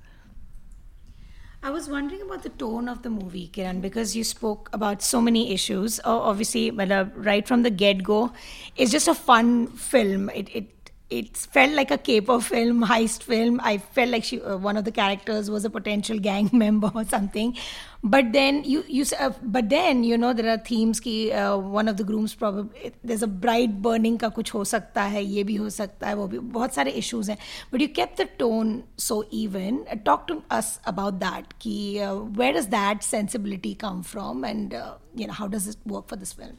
I 1.61 1.71
was 1.71 1.89
wondering 1.89 2.21
about 2.21 2.43
the 2.43 2.49
tone 2.49 2.87
of 2.87 3.01
the 3.01 3.09
movie, 3.09 3.49
Kiran, 3.51 3.81
because 3.81 4.15
you 4.15 4.23
spoke 4.23 4.69
about 4.71 5.01
so 5.01 5.19
many 5.19 5.53
issues. 5.53 5.99
Obviously, 6.05 6.71
right 6.71 7.45
from 7.45 7.63
the 7.63 7.69
get 7.69 8.01
go, 8.01 8.31
it's 8.77 8.91
just 8.91 9.09
a 9.09 9.13
fun 9.13 9.67
film. 9.67 10.29
It, 10.29 10.47
it 10.55 10.78
it 11.10 11.36
felt 11.36 11.72
like 11.72 11.90
a 11.90 11.98
caper 11.98 12.40
film, 12.40 12.82
heist 12.82 13.22
film. 13.22 13.60
I 13.62 13.78
felt 13.78 14.08
like 14.10 14.24
she, 14.24 14.40
uh, 14.40 14.56
one 14.56 14.76
of 14.76 14.84
the 14.84 14.90
characters 14.90 15.50
was 15.50 15.64
a 15.64 15.70
potential 15.70 16.18
gang 16.18 16.48
member 16.52 16.90
or 16.94 17.04
something. 17.04 17.56
But 18.02 18.32
then 18.32 18.64
you, 18.64 18.84
you, 18.88 19.04
uh, 19.18 19.32
but 19.42 19.68
then 19.68 20.02
you 20.04 20.18
know 20.18 20.32
there 20.32 20.50
are 20.52 20.58
themes 20.58 21.00
ki 21.00 21.32
uh, 21.32 21.56
one 21.56 21.88
of 21.88 21.98
the 21.98 22.04
grooms 22.04 22.34
probably 22.34 22.92
there's 23.02 23.22
a 23.22 23.26
bride 23.26 23.80
burning 23.82 24.18
का 24.18 24.28
कुछ 24.34 24.52
हो 24.54 24.64
सकता 24.64 25.02
है 25.14 25.24
ये 25.24 25.44
भी 25.44 25.56
हो 25.56 25.70
सकता 25.70 26.08
है 26.08 26.14
वो 26.14 26.26
भी 26.28 26.38
बहुत 26.58 26.74
सारे 26.74 26.96
issues 26.96 27.28
हैं. 27.28 27.38
But 27.70 27.80
you 27.80 27.88
kept 28.00 28.16
the 28.16 28.28
tone 28.42 28.84
so 28.96 29.24
even. 29.30 29.84
Uh, 29.90 29.96
talk 30.10 30.26
to 30.28 30.42
us 30.50 30.78
about 30.86 31.20
that. 31.20 31.58
Ki 31.58 32.00
uh, 32.00 32.14
where 32.40 32.52
does 32.52 32.68
that 32.68 33.02
sensibility 33.02 33.74
come 33.74 34.02
from, 34.02 34.44
and 34.44 34.74
uh, 34.74 34.94
you 35.14 35.26
know 35.26 35.32
how 35.32 35.48
does 35.48 35.68
it 35.68 35.76
work 35.86 36.08
for 36.08 36.16
this 36.16 36.32
film? 36.32 36.56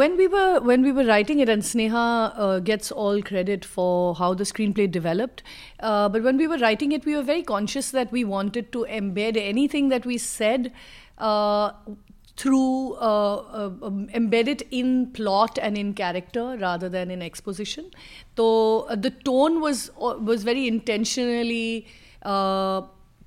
When 0.00 0.16
we 0.16 0.26
were 0.26 0.60
when 0.60 0.82
we 0.82 0.92
were 0.92 1.04
writing 1.04 1.40
it, 1.40 1.48
and 1.48 1.62
Sneha 1.62 2.32
uh, 2.36 2.58
gets 2.60 2.90
all 2.90 3.22
credit 3.22 3.64
for 3.64 4.14
how 4.14 4.34
the 4.34 4.44
screenplay 4.44 4.90
developed. 4.90 5.42
Uh, 5.80 6.08
but 6.08 6.22
when 6.22 6.36
we 6.36 6.46
were 6.46 6.58
writing 6.58 6.92
it, 6.92 7.04
we 7.04 7.16
were 7.16 7.22
very 7.22 7.42
conscious 7.42 7.90
that 7.90 8.10
we 8.12 8.24
wanted 8.24 8.72
to 8.72 8.86
embed 8.88 9.36
anything 9.36 9.88
that 9.90 10.04
we 10.04 10.18
said. 10.18 10.72
Uh, 11.18 11.72
through 12.36 12.94
uh, 12.94 13.34
uh, 13.36 13.70
um, 13.82 14.08
embed 14.08 14.48
it 14.48 14.62
in 14.72 15.06
plot 15.12 15.56
and 15.62 15.78
in 15.78 15.94
character 15.94 16.56
rather 16.60 16.88
than 16.88 17.08
in 17.08 17.22
exposition. 17.22 17.92
So 18.36 18.80
uh, 18.88 18.96
the 18.96 19.10
tone 19.10 19.60
was 19.60 19.90
was 19.98 20.42
very 20.42 20.66
intentionally 20.66 21.86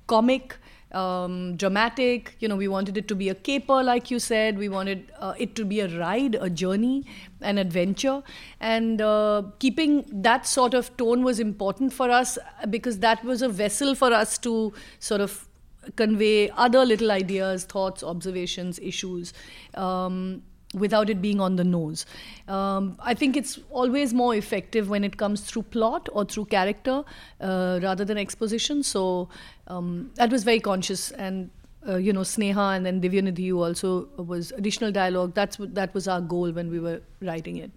comic 0.08 0.58
um, 0.92 1.56
dramatic. 1.56 2.36
You 2.40 2.48
know, 2.48 2.56
we 2.56 2.68
wanted 2.68 2.96
it 2.96 3.08
to 3.08 3.14
be 3.14 3.28
a 3.28 3.34
caper, 3.34 3.82
like 3.82 4.10
you 4.10 4.18
said. 4.18 4.58
We 4.58 4.68
wanted 4.68 5.12
uh, 5.18 5.34
it 5.38 5.54
to 5.56 5.64
be 5.64 5.80
a 5.80 5.88
ride, 5.98 6.36
a 6.40 6.50
journey, 6.50 7.04
an 7.40 7.58
adventure. 7.58 8.22
And 8.60 9.00
uh, 9.00 9.42
keeping 9.58 10.04
that 10.22 10.46
sort 10.46 10.74
of 10.74 10.96
tone 10.96 11.24
was 11.24 11.40
important 11.40 11.92
for 11.92 12.10
us 12.10 12.38
because 12.70 12.98
that 13.00 13.24
was 13.24 13.42
a 13.42 13.48
vessel 13.48 13.94
for 13.94 14.12
us 14.12 14.38
to 14.38 14.72
sort 14.98 15.20
of 15.20 15.48
convey 15.96 16.50
other 16.50 16.84
little 16.84 17.10
ideas, 17.10 17.64
thoughts, 17.64 18.02
observations, 18.02 18.78
issues. 18.80 19.32
Um, 19.74 20.42
without 20.78 21.10
it 21.10 21.20
being 21.20 21.40
on 21.40 21.56
the 21.56 21.64
nose. 21.64 22.06
Um, 22.46 22.96
I 23.00 23.14
think 23.14 23.36
it's 23.36 23.58
always 23.70 24.14
more 24.14 24.34
effective 24.34 24.88
when 24.88 25.04
it 25.04 25.16
comes 25.16 25.42
through 25.42 25.62
plot 25.64 26.08
or 26.12 26.24
through 26.24 26.46
character 26.46 27.04
uh, 27.40 27.80
rather 27.82 28.04
than 28.04 28.18
exposition. 28.18 28.82
So 28.82 29.28
um, 29.66 30.10
that 30.14 30.30
was 30.30 30.44
very 30.44 30.60
conscious 30.60 31.10
and. 31.12 31.50
Uh, 31.88 31.96
you 31.96 32.12
know, 32.12 32.20
Sneha 32.20 32.76
and 32.76 32.84
then 32.84 33.00
Divya 33.00 33.22
Nidhi 33.22 33.54
also 33.56 34.08
was 34.16 34.50
additional 34.56 34.90
dialogue. 34.90 35.32
That's 35.34 35.56
that 35.60 35.94
was 35.94 36.08
our 36.08 36.20
goal 36.20 36.50
when 36.50 36.70
we 36.70 36.80
were 36.80 37.00
writing 37.22 37.58
it. 37.58 37.70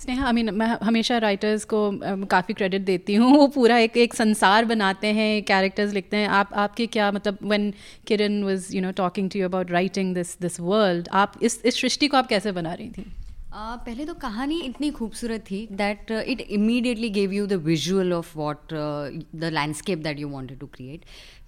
Sneha 0.00 0.26
I 0.26 0.32
mean 0.32 0.50
मैं 0.54 0.66
हमेशा 0.82 1.16
writers 1.18 1.64
को 1.72 1.78
काफ़ी 2.26 2.54
credit 2.54 2.82
देती 2.82 3.14
हूँ। 3.14 3.30
वो 3.32 3.46
पूरा 3.54 3.78
एक 3.78 3.96
एक 3.96 4.14
संसार 4.14 4.64
बनाते 4.64 5.06
हैं 5.14 5.42
कैरेक्टर्स 5.44 5.92
लिखते 5.94 6.16
हैं। 6.16 6.28
आप 6.28 6.52
आपके 6.56 6.86
क्या 6.86 7.10
मतलब 7.12 7.38
when 7.42 7.72
Kiran 8.06 8.42
was 8.44 8.68
you 8.74 8.82
know 8.82 8.90
talking 8.98 9.30
to 9.30 9.38
you 9.38 9.48
about 9.48 9.70
writing 9.70 10.14
this 10.14 10.36
this 10.40 10.58
world 10.60 11.08
आप 11.12 11.32
इस 11.42 11.60
इस 11.64 11.80
सृष्टि 11.80 12.08
को 12.08 12.16
आप 12.16 12.28
कैसे 12.28 12.52
बना 12.52 12.72
रही 12.74 12.88
थी? 12.88 13.02
Uh, 13.02 13.76
पहले 13.86 14.04
तो 14.06 14.14
कहानी 14.14 14.60
इतनी 14.62 14.90
खूबसूरत 14.90 15.44
थी 15.50 15.66
that 15.72 16.10
it 16.10 16.40
immediately 16.40 17.08
gave 17.10 17.32
you 17.32 17.46
the 17.46 17.52
visual 17.64 18.12
of 18.12 18.36
what 18.38 18.72
the 18.72 19.50
landscape 19.52 19.98
that 19.98 20.18
you 20.18 20.28
wanted 20.28 20.58
to 20.58 20.66
create 20.66 21.04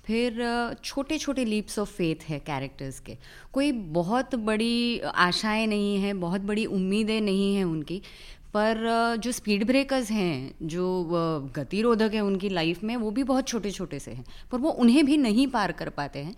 फिर 0.07 0.41
छोटे 0.85 1.19
छोटे 1.19 1.45
लीप्स 1.45 1.79
ऑफ़ 1.79 1.91
फेथ 1.91 2.29
है 2.29 2.39
कैरेक्टर्स 2.39 2.99
के। 3.01 3.17
कोई 3.53 3.73
बहुत 3.73 4.35
बड़ी 4.45 5.01
आशाएँ 5.01 5.67
नहीं 5.67 5.97
हैं 5.99 6.19
बहुत 6.21 6.41
बड़ी 6.41 6.65
उम्मीदें 6.67 7.21
नहीं 7.21 7.55
हैं 7.57 7.65
उनकी। 7.65 8.01
पर 8.55 9.17
जो 9.23 9.33
स्पीड 9.33 9.65
ब्रेकर्स 9.67 10.11
हैं, 10.11 10.55
जो 10.63 10.89
गतिरोधक 11.57 12.15
हैं 12.15 12.21
उनकी 12.23 12.49
लाइफ 12.49 12.83
में, 12.85 12.97
वो 12.97 13.11
भी 13.11 13.23
बहुत 13.25 13.49
छोटे 13.49 13.71
छोटे 13.71 13.99
से 13.99 14.11
हैं, 14.11 14.25
पर 14.53 14.59
वो 14.59 14.71
उन्हें 14.71 15.05
भी 15.07 15.17
नहीं 15.17 15.47
पार 15.49 15.73
कर 15.73 15.89
पाते 15.91 16.19
हैं। 16.19 16.35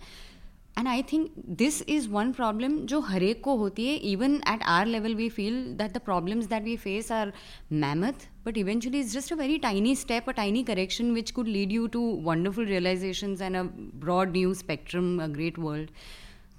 And 0.77 0.87
I 0.87 1.03
think 1.11 1.27
this 1.57 1.81
is 1.89 2.07
one 2.09 2.31
problem 2.31 2.77
जो 2.85 2.99
हर 3.01 3.23
एक 3.23 3.41
को 3.43 3.55
होती 3.57 3.85
है। 3.87 3.95
Even 4.11 4.35
at 4.53 4.63
our 4.63 4.85
level 4.85 5.15
we 5.15 5.27
feel 5.29 5.61
that 5.77 5.93
the 5.93 6.01
problems 6.05 6.45
that 6.45 6.63
we 6.63 6.75
face 6.77 7.11
are 7.11 7.31
mammoth 7.71 8.27
but 8.45 8.57
eventually 8.57 8.99
is 8.99 9.13
just 9.13 9.33
a 9.33 9.35
very 9.35 9.57
tiny 9.57 9.95
step 9.95 10.29
a 10.29 10.31
tiny 10.31 10.63
correction 10.63 11.11
which 11.11 11.31
could 11.31 11.47
lead 11.47 11.71
you 11.71 11.87
to 11.87 12.01
wonderful 12.23 12.65
realisation 12.65 13.37
and 13.41 13.55
a 13.55 13.63
broad 14.03 14.31
new 14.31 14.53
spectrum 14.53 15.17
a 15.23 15.27
great 15.27 15.59
world 15.59 15.89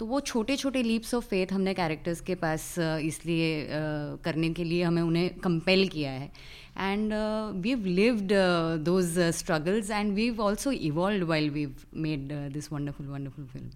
तो 0.00 0.06
वो 0.06 0.20
छोटे 0.20 0.56
छोटे 0.56 0.82
leaps 0.82 1.14
of 1.14 1.24
faith 1.26 1.52
हमने 1.52 1.74
characters 1.74 2.20
के 2.20 2.34
पास 2.34 2.74
इसलिए 2.78 3.66
करने 4.24 4.50
के 4.54 4.64
लिए 4.64 4.82
हमें 4.82 5.02
उन्हें 5.02 5.28
कंपेल 5.40 5.88
किया 5.88 6.10
है। 6.12 6.30
And 6.78 7.12
we 7.62 7.74
lived 7.74 8.32
those 8.84 9.18
struggles 9.36 9.90
and 9.90 10.12
we 10.14 10.28
also 10.38 10.72
evolve 10.72 11.26
while 11.28 11.50
we 11.50 11.66
made 11.96 12.32
this 12.52 12.72
wonderful 12.72 13.06
wonderful 13.06 13.46
film 13.46 13.70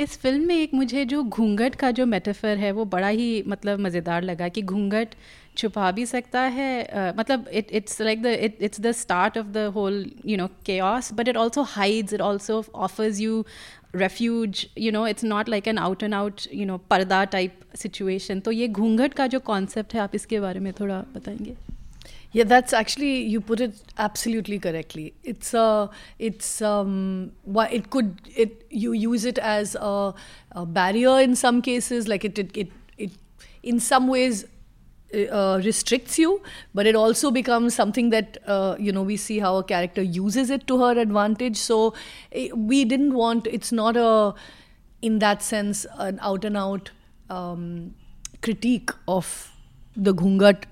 इस 0.00 0.18
फ़िल्म 0.20 0.46
में 0.46 0.54
एक 0.54 0.74
मुझे 0.74 1.04
जो 1.04 1.22
घूंघट 1.22 1.74
का 1.74 1.90
जो 1.90 2.06
मेटाफर 2.06 2.58
है 2.58 2.70
वो 2.72 2.84
बड़ा 2.86 3.08
ही 3.08 3.42
मतलब 3.48 3.78
मज़ेदार 3.80 4.22
लगा 4.22 4.48
कि 4.48 4.62
घूंघट 4.62 5.14
छुपा 5.56 5.90
भी 5.90 6.06
सकता 6.06 6.40
है। 6.40 6.86
मतलब 7.18 7.48
it 7.48 7.72
it's 7.72 8.00
like 8.00 8.22
the 8.22 8.26
it 8.26 8.62
it's 8.62 8.80
the 8.80 8.92
start 8.92 9.38
of 9.38 9.46
the 9.46 9.56
whole 9.56 10.10
you 10.26 10.36
know 10.36 10.46
के 10.46 10.80
but 11.14 11.28
it 11.28 11.36
also 11.36 11.62
hides 11.62 12.12
it 12.12 12.20
also 12.20 12.64
offers 12.74 13.20
you 13.20 13.44
refuge 13.96 14.66
you 14.78 14.92
know 14.92 15.06
it's 15.06 15.24
not 15.24 15.48
like 15.48 15.68
an 15.68 15.78
out 15.78 16.02
and 16.02 16.14
out 16.14 16.40
you 16.54 16.66
know 16.66 16.78
पर्दा 16.78 17.24
type 17.24 17.60
situation 17.76 18.40
तो 18.40 18.52
ये 18.52 18.68
घूंघट 18.68 19.14
का 19.14 19.26
जो 19.26 19.40
concept 19.40 19.94
है 19.94 20.00
आप 20.00 20.14
इसके 20.14 20.40
बारे 20.40 20.60
में 20.60 20.72
थोड़ा 20.72 21.04
बताएँगे? 21.14 21.56
ये 22.36 22.44
that's 22.44 22.74
actually 22.74 23.22
you 23.22 23.40
put 23.40 23.60
it 23.60 23.74
absolutely 24.00 24.58
correctly 24.58 25.12
it's 25.24 25.54
it's 26.20 26.62
it 26.62 26.68
um, 26.68 27.30
why 27.56 27.66
it 27.78 27.90
could 27.90 28.08
it 28.44 28.50
you 28.70 28.92
use 28.92 29.24
it 29.24 29.38
as 29.38 29.76
a, 29.76 30.14
a 30.52 30.66
barrier 30.66 31.20
in 31.20 31.36
some 31.36 31.62
cases. 31.62 32.08
Like 32.08 32.24
it, 32.24 32.38
it, 32.38 32.68
uh, 35.30 35.60
restricts 35.64 36.18
you, 36.18 36.42
but 36.74 36.86
it 36.86 36.94
also 36.94 37.30
becomes 37.30 37.74
something 37.74 38.10
that 38.10 38.38
uh, 38.46 38.76
you 38.78 38.92
know 38.92 39.02
we 39.02 39.16
see 39.16 39.38
how 39.38 39.56
a 39.56 39.64
character 39.64 40.02
uses 40.02 40.50
it 40.50 40.66
to 40.66 40.78
her 40.80 40.98
advantage. 40.98 41.56
So 41.56 41.94
it, 42.30 42.50
eh, 42.50 42.54
we 42.54 42.84
didn't 42.84 43.14
want. 43.14 43.46
It's 43.46 43.72
not 43.72 43.96
a, 43.96 44.34
in 45.02 45.18
that 45.20 45.42
sense, 45.42 45.86
an 45.96 46.18
out 46.22 46.44
and 46.44 46.56
out 46.56 46.90
um, 47.30 47.94
critique 48.42 48.90
of 49.08 49.52
the 49.96 50.14
ghungat 50.14 50.64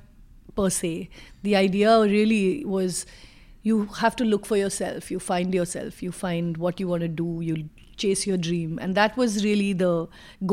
per 0.56 0.70
se. 0.70 1.08
The 1.42 1.56
idea 1.56 2.00
really 2.00 2.64
was 2.64 3.06
you 3.62 3.86
have 3.98 4.16
to 4.16 4.24
look 4.24 4.44
for 4.44 4.56
yourself. 4.56 5.10
You 5.10 5.20
find 5.20 5.54
yourself. 5.54 6.02
You 6.02 6.12
find 6.12 6.56
what 6.56 6.80
you 6.80 6.88
want 6.88 7.02
to 7.02 7.08
do. 7.08 7.38
You 7.40 7.68
chase 8.02 8.26
your 8.26 8.36
dream. 8.48 8.78
And 8.82 8.94
that 8.94 9.16
was 9.16 9.44
really 9.44 9.72
the 9.72 9.94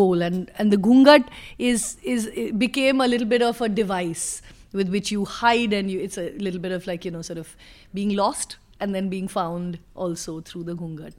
goal. 0.01 0.21
And 0.29 0.51
and 0.57 0.77
the 0.77 0.81
ghungat 0.87 1.27
is 1.57 1.89
is 2.15 2.29
became 2.65 3.01
a 3.07 3.07
little 3.15 3.27
bit 3.35 3.45
of 3.51 3.61
a 3.61 3.69
device 3.81 4.41
with 4.71 4.89
which 4.89 5.11
you 5.11 5.25
hide 5.25 5.73
and 5.73 5.89
you 5.91 5.99
it's 5.99 6.17
a 6.17 6.29
little 6.47 6.59
bit 6.59 6.71
of 6.71 6.85
like 6.87 7.05
you 7.05 7.11
know 7.11 7.21
sort 7.21 7.39
of 7.39 7.55
being 7.93 8.15
lost 8.15 8.57
and 8.79 8.93
then 8.95 9.09
being 9.09 9.27
found 9.27 9.79
also 9.95 10.39
through 10.41 10.63
the 10.63 10.75
ghungat 10.75 11.13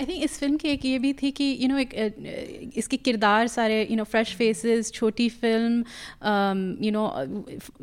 I 0.00 0.06
think 0.06 0.22
इस 0.24 0.38
film 0.38 0.56
की 0.56 0.68
एक 0.68 0.84
ये 0.84 0.98
भी 0.98 1.12
थी 1.22 1.30
कि 1.30 1.44
you 1.44 1.56
you 1.58 1.68
know 1.68 1.74
know, 1.74 1.92
एक 1.92 2.72
इसके 2.78 2.96
किरदार 2.96 3.46
सारे 3.48 3.80
यू 3.90 3.96
नो 3.96 4.04
फ्रेश 4.04 4.34
फेसेस 4.36 4.90
छोटी 4.92 5.28
film 5.28 5.84
you 6.84 6.90
know 6.92 7.04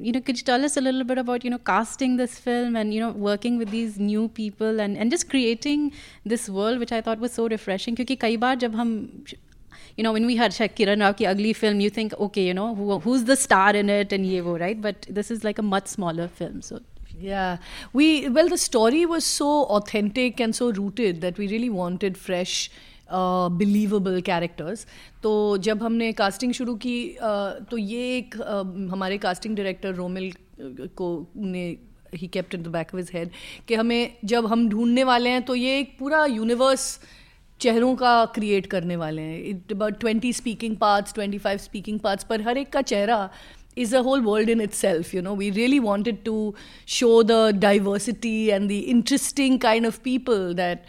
you 0.05 0.13
know 0.13 0.19
कुछ 0.27 0.43
tell 0.45 0.63
us 0.63 0.77
a 0.77 0.81
little 0.81 1.03
bit 1.09 1.19
about 1.19 1.45
you 1.45 1.51
know 1.51 1.57
casting 1.65 2.17
this 2.17 2.39
film 2.41 2.77
and 2.77 2.93
you 2.93 3.01
know 3.01 3.11
working 3.27 3.57
with 3.59 3.69
these 3.69 3.99
new 4.01 4.27
people 4.35 4.79
and 4.79 4.97
and 4.97 5.11
just 5.11 5.29
creating 5.29 5.89
this 6.27 6.49
world 6.49 6.79
which 6.79 6.93
I 6.93 7.01
thought 7.07 7.19
was 7.19 7.29
so 7.31 7.47
refreshing 7.57 7.95
क्योंकि 7.95 8.15
कई 8.21 8.37
बार 8.37 8.55
जब 8.65 8.75
हम 8.75 8.95
you 9.97 10.03
know 10.03 10.11
when 10.13 10.25
we 10.27 10.33
heard 10.37 10.55
Kiran 10.77 11.01
Rao 11.03 11.13
ki 11.19 11.25
ugly 11.27 11.51
film 11.57 11.83
you 11.83 11.89
think 11.89 12.15
okay 12.25 12.43
you 12.47 12.53
know 12.53 12.75
who, 12.75 12.99
who's 12.99 13.23
the 13.29 13.35
star 13.43 13.69
in 13.81 13.89
it 13.89 14.11
and 14.17 14.25
ye 14.25 14.41
wo 14.41 14.57
right? 14.57 14.81
But 14.81 15.07
this 15.09 15.31
is 15.35 15.45
like 15.45 15.61
a 15.63 15.65
much 15.69 15.87
smaller 15.87 16.27
film 16.27 16.61
so 16.61 16.79
yeah, 17.21 17.57
we 17.93 18.29
well 18.29 18.49
the 18.49 18.57
story 18.57 19.05
was 19.05 19.23
so 19.23 19.63
authentic 19.63 20.39
and 20.39 20.55
so 20.55 20.71
rooted 20.71 21.21
that 21.21 21.37
we 21.37 21.47
really 21.47 21.69
wanted 21.69 22.17
fresh 22.17 22.69
believable 23.57 24.17
uh, 24.17 24.25
characters 24.25 24.85
तो 25.23 25.57
जब 25.57 25.83
हमने 25.83 26.11
casting 26.11 26.53
शुरू 26.53 26.75
की 26.75 27.15
uh, 27.15 27.69
तो 27.71 27.77
ये 27.77 28.17
एक 28.17 28.35
uh, 28.35 28.91
हमारे 28.91 29.17
casting 29.17 29.55
director 29.55 29.93
Romil 29.93 30.31
को 30.97 31.27
ने 31.37 31.77
ही 32.15 32.27
kept 32.27 32.55
in 32.55 32.63
the 32.63 32.67
back 32.67 32.95
of 32.95 33.11
head 33.13 33.29
कि 33.67 33.75
हमें 33.75 34.13
जब 34.25 34.45
हम 34.45 34.69
ढूँढने 34.69 35.03
वाले 35.03 35.29
हैं 35.29 35.41
तो 35.41 35.55
ये 35.55 35.79
एक 35.79 35.97
पूरा 35.99 36.25
यूनिवर्स 36.25 36.99
चेहरों 37.61 37.95
का 37.95 38.25
क्रिएट 38.25 38.67
करने 38.67 38.95
वाले 38.95 39.21
हैं। 39.21 39.43
It 39.43 39.71
about 39.71 39.99
twenty 39.99 40.33
speaking 40.33 40.77
parts 40.77 41.13
twenty 41.13 41.37
five 41.37 41.57
speaking 41.57 41.99
parts 41.99 42.23
पर 42.23 42.41
हर 42.41 42.57
एक 42.57 42.69
का 42.69 42.81
चेहरा 42.81 43.29
is 43.75 43.93
a 43.93 44.03
whole 44.03 44.21
world 44.21 44.49
in 44.49 44.61
itself. 44.61 45.13
You 45.13 45.21
know, 45.21 45.33
we 45.33 45.51
really 45.51 45.79
wanted 45.79 46.23
to 46.25 46.53
show 46.85 47.23
the 47.23 47.53
diversity 47.57 48.51
and 48.51 48.69
the 48.69 48.79
interesting 48.79 49.59
kind 49.59 49.85
of 49.85 50.01
people 50.03 50.53
that 50.53 50.85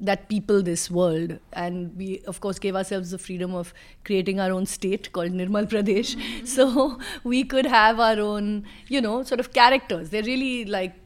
that 0.00 0.28
people 0.28 0.62
this 0.62 0.90
world 0.90 1.38
and 1.52 1.96
we 1.96 2.20
of 2.26 2.40
course 2.40 2.58
gave 2.58 2.74
ourselves 2.74 3.12
the 3.12 3.18
freedom 3.18 3.54
of 3.54 3.72
creating 4.04 4.40
our 4.40 4.50
own 4.50 4.66
state 4.66 5.12
called 5.12 5.30
nirmal 5.30 5.68
pradesh 5.74 6.16
mm-hmm. 6.16 6.44
so 6.54 6.98
we 7.22 7.44
could 7.44 7.66
have 7.66 8.00
our 8.00 8.18
own 8.18 8.64
you 8.88 9.00
know 9.00 9.22
sort 9.22 9.38
of 9.38 9.52
characters 9.52 10.10
they're 10.10 10.24
really 10.24 10.64
like 10.64 10.96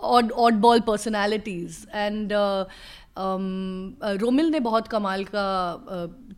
odd 0.00 0.30
oddball 0.30 0.84
personalities 0.86 1.86
and 1.92 2.32
uh, 2.32 2.64
Romil 3.17 4.49
ने 4.51 4.59
बहुत 4.59 4.87
कमाल 4.87 5.23
का 5.35 5.45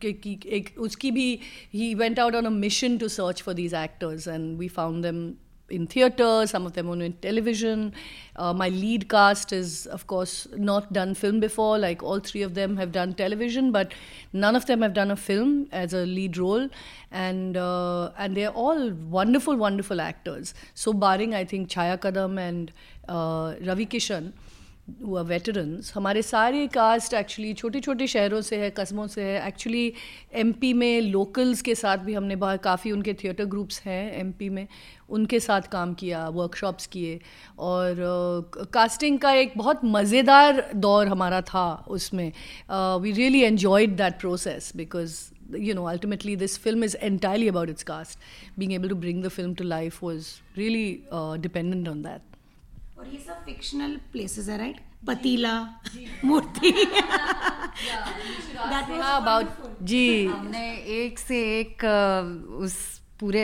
कि 0.04 0.38
एक 0.58 0.74
उसकी 0.88 1.10
भी 1.10 1.28
he 1.74 1.94
went 1.94 2.20
out 2.20 2.34
on 2.34 2.46
a 2.46 2.50
mission 2.50 2.98
to 2.98 3.08
search 3.08 3.42
for 3.42 3.54
these 3.54 3.74
actors 3.74 4.28
and 4.28 4.56
we 4.58 4.68
found 4.68 5.02
them 5.02 5.32
in 5.68 5.86
theatre, 5.86 6.46
some 6.46 6.66
of 6.66 6.74
them 6.74 6.88
on 6.88 7.00
in 7.00 7.12
television. 7.14 7.92
Uh, 8.36 8.52
my 8.52 8.68
lead 8.68 9.08
cast 9.08 9.52
is, 9.52 9.86
of 9.86 10.06
course, 10.06 10.46
not 10.56 10.92
done 10.92 11.14
film 11.14 11.40
before. 11.40 11.78
Like 11.78 12.02
all 12.02 12.20
three 12.20 12.42
of 12.42 12.54
them 12.54 12.76
have 12.76 12.92
done 12.92 13.14
television, 13.14 13.72
but 13.72 13.92
none 14.32 14.54
of 14.54 14.66
them 14.66 14.82
have 14.82 14.94
done 14.94 15.10
a 15.10 15.16
film 15.16 15.66
as 15.72 15.92
a 15.92 16.06
lead 16.06 16.36
role, 16.36 16.68
and 17.10 17.56
uh, 17.56 18.10
and 18.18 18.36
they're 18.36 18.50
all 18.50 18.90
wonderful, 18.92 19.56
wonderful 19.56 20.00
actors. 20.00 20.54
So, 20.74 20.92
barring 20.92 21.34
I 21.34 21.44
think 21.44 21.68
Chaya 21.68 21.98
Kadam 21.98 22.38
and 22.38 22.72
uh, 23.08 23.54
Ravi 23.64 23.86
Kishan 23.86 24.32
हुआ 25.05 25.21
veterans 25.21 25.91
हमारे 25.95 26.21
सारे 26.21 26.65
cast 26.67 27.13
actually 27.13 27.53
छोटे 27.53 27.79
छोटे 27.79 28.07
शहरों 28.07 28.41
से 28.41 28.57
है 28.57 28.69
कस्बों 28.77 29.07
से 29.07 29.23
है. 29.23 29.47
एक्चुअली 29.47 29.93
एमपी 30.43 30.71
में 30.73 31.01
लोकल्स 31.01 31.61
के 31.61 31.75
साथ 31.75 31.97
भी 31.97 32.13
हमने 32.13 32.35
बहुत 32.35 32.61
काफ़ी 32.63 32.91
उनके 32.91 33.13
थिएटर 33.13 33.45
ग्रुप्स 33.45 33.81
हैं 33.81 34.19
एमपी 34.19 34.49
में. 34.49 34.67
उनके 35.09 35.39
साथ 35.39 35.61
काम 35.71 35.93
किया 35.93 36.27
वर्कशॉप्स 36.29 36.87
किए. 36.87 37.19
और 37.59 37.95
कास्टिंग 38.73 39.15
uh, 39.15 39.21
का 39.21 39.31
एक 39.31 39.53
बहुत 39.57 39.81
मज़ेदार 39.85 40.71
दौर 40.75 41.07
हमारा 41.07 41.41
था 41.51 41.67
उसमें. 41.89 42.31
We 43.01 43.11
really 43.11 43.41
enjoyed 43.43 43.95
that 43.97 44.19
process 44.19 44.71
because 44.75 45.19
know 45.75 45.87
ultimately 45.91 46.33
this 46.35 46.53
film 46.65 46.83
is 46.85 46.93
entirely 47.07 47.47
about 47.53 47.71
its 47.71 47.83
cast. 47.83 48.19
Being 48.57 48.71
able 48.71 48.89
to 48.89 48.95
bring 48.95 49.21
the 49.21 49.29
film 49.29 49.55
to 49.55 49.65
life 49.71 50.01
was 50.01 50.29
really 50.55 51.03
uh, 51.11 51.35
dependent 51.37 51.89
on 51.93 52.03
that. 52.03 52.30
और 53.01 53.07
ये 53.07 53.17
सब 53.17 53.45
फिक्शनल 53.45 53.95
प्लेसेस 54.11 54.49
है 54.49 54.57
right 54.57 54.79
पतीला 55.07 55.53
मूर्ति। 56.25 56.71
About 59.01 59.47
जी। 59.81 60.25
हमने 60.25 60.77
एक 60.77 61.19
से 61.19 61.59
एक 61.59 61.83
उस 62.59 63.00
पूरे 63.21 63.41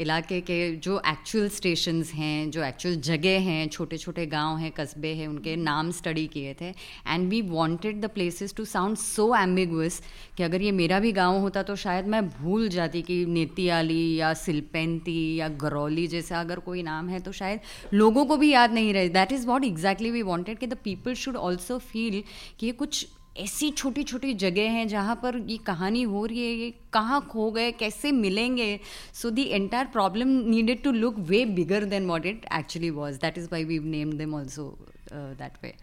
इलाके 0.00 0.40
के 0.40 0.54
जो 0.76 1.00
एक्चुअल 1.06 1.48
स्टेशंस 1.48 2.12
हैं, 2.12 2.50
जो 2.50 2.62
एक्चुअल 2.64 2.94
जगह 2.98 3.40
हैं 3.40 3.68
छोटे 3.68 3.96
छोटे 3.98 4.24
गाँव 4.26 4.58
हैं, 4.58 4.70
कस्बे 4.72 5.08
हैं, 5.14 5.26
उनके 5.28 5.56
नाम 5.56 5.90
स्टडी 5.92 6.26
किए 6.26 6.54
थे। 6.60 6.68
And 6.68 7.28
we 7.30 7.40
wanted 7.42 8.00
the 8.00 8.08
places 8.10 8.54
to 8.56 8.64
sound 8.64 8.96
so 8.96 9.34
ambiguous 9.36 10.00
कि 10.36 10.42
अगर 10.42 10.62
ये 10.62 10.70
मेरा 10.72 11.00
भी 11.00 11.12
गाँव 11.12 11.38
होता 11.40 11.62
तो 11.62 11.76
शायद 11.76 12.06
मैं 12.06 12.22
भूल 12.28 12.68
जाती 12.68 13.02
कि 13.02 13.24
नेतियाली 13.28 14.14
या 14.14 14.32
सिलपेंती 14.34 15.34
या 15.36 15.48
गरौली 15.60 16.06
जैसा 16.06 16.40
अगर 16.40 16.58
कोई 16.60 16.82
नाम 16.82 17.08
है 17.08 17.20
तो 17.20 17.32
शायद 17.32 17.60
लोगों 17.94 18.24
को 18.24 18.36
भी 18.36 18.50
याद 18.52 18.72
नहीं 18.72 18.92
रहे। 18.94 19.08
That 19.10 19.32
is 19.32 19.46
what 19.46 19.64
exactly 19.64 20.10
we 20.10 20.22
wanted 20.22 20.58
कि 20.58 20.66
the 20.66 20.78
people 20.84 21.14
should 21.16 21.36
also 21.38 21.78
feel 21.84 22.22
कि 22.60 22.66
ये 22.66 22.72
कुछ 22.72 23.06
ऐसी 23.36 23.70
छोटी 23.70 24.02
छोटी 24.04 24.32
जगह 24.34 24.70
हैं 24.70 24.86
जहाँ 24.88 25.14
पर 25.22 25.36
ये 25.38 25.56
कहानी 25.66 26.02
हो 26.02 26.24
रही 26.26 26.40
है, 26.40 26.52
ये 26.54 26.72
कहाँ 26.92 27.20
खो 27.30 27.50
गए, 27.50 27.70
कैसे 27.72 28.12
मिलेंगे? 28.12 28.78
So 29.14 29.30
the 29.30 29.42
entire 29.44 29.86
problem 29.92 30.28
needed 30.50 30.82
to 30.82 30.92
look 30.92 31.18
way 31.30 31.44
bigger 31.54 31.84
than 31.84 32.06
what 32.06 32.26
it 32.26 32.46
actually 32.54 32.90
was 32.90 33.18
that 33.20 33.38
is 33.38 33.48
why 33.52 33.64
we 33.64 33.78
name 33.90 34.12
them 34.18 34.34
also 34.34 34.68
that 35.12 35.52
way 35.62 35.74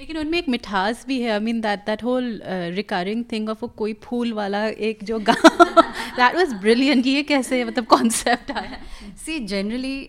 लेकिन 0.00 0.16
उनमें 0.18 0.38
एक 0.38 0.48
मिठास 0.48 1.04
भी 1.06 1.20
है 1.20 1.30
I 1.30 1.38
mean 1.38 1.60
that 1.60 1.78
that 1.86 2.02
whole 2.04 2.40
recurring 2.74 3.24
thing 3.32 3.48
of 3.48 3.64
कोई 3.78 3.92
फूल 4.02 4.32
वाला 4.32 4.64
एक 4.88 5.02
जो 5.04 5.18
दैट 5.20 6.36
वाज 6.36 6.52
ब्रिलियंट 6.60 7.06
ये 7.06 7.22
कैसे 7.22 7.64
मतलब 7.64 7.86
कॉन्सेप्ट 7.86 8.50
आया? 8.50 8.78
सी 9.24 9.38
जनरली 9.46 10.08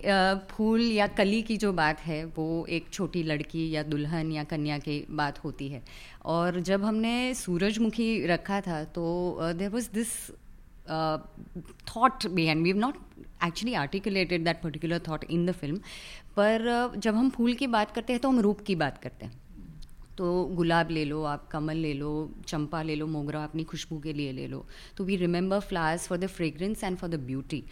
फूल 0.52 0.82
या 0.92 1.08
कली 1.18 1.42
की 1.42 1.58
जो 1.58 1.72
बात 1.74 2.00
है 2.02 2.24
वो 2.38 2.46
एक 2.70 2.88
छोटी 2.92 3.24
लड़की 3.24 3.70
या 3.72 3.84
दुल्हन 3.84 4.32
या 4.32 4.44
कन्या 4.44 4.78
की 4.78 5.04
बात 5.12 5.44
होती 5.44 5.68
है। 5.70 5.82
और 6.26 6.60
जब 6.62 6.84
हमने 6.84 7.34
सूरजमुखी 7.34 8.26
रखा 8.28 8.62
था 8.62 8.84
तो 8.96 9.06
there 9.58 9.70
was 9.70 9.90
this 9.94 10.16
thought 11.90 12.28
behind 12.32 12.64
we 12.64 12.74
not 12.80 12.96
actually 13.46 13.74
articulated 13.76 14.46
that 14.46 14.62
particular 14.64 15.02
thought 15.08 15.24
in 15.30 15.46
the 15.46 15.52
film 15.52 15.78
पर 16.38 16.68
uh, 16.70 16.98
जब 16.98 17.16
हम 17.16 17.30
फूल 17.30 17.54
की 17.54 17.68
बात 17.68 17.92
करते 17.92 18.14
हैं 18.14 18.22
तो 18.22 18.30
हम 18.30 18.40
रूप 18.40 18.62
की 18.68 18.76
बात 18.76 18.98
करते 18.98 19.26
हैं। 19.26 19.40
तो 20.18 20.44
गुलाब 20.46 20.90
ले 20.92 21.06
लो 21.06 21.24
आप 21.24 21.48
कमल 21.48 21.78
ले 21.78 21.94
लो 21.94 22.12
चंपा 22.48 22.82
ले 22.82 22.96
लो 22.96 23.08
मोगरा 23.08 23.44
अपनी 23.44 23.64
खुशबू 23.64 24.00
के 24.00 24.14
लिए 24.14 24.32
ले 24.32 24.48
लो। 24.48 24.66
तो 24.98 25.04
we 25.04 25.16
remember 25.16 25.60
flowers 25.60 26.08
for 26.08 26.18
the 26.18 26.28
fragrance 26.28 26.84
and 26.84 26.98
for 26.98 27.10
the 27.10 27.16
beauty 27.16 27.64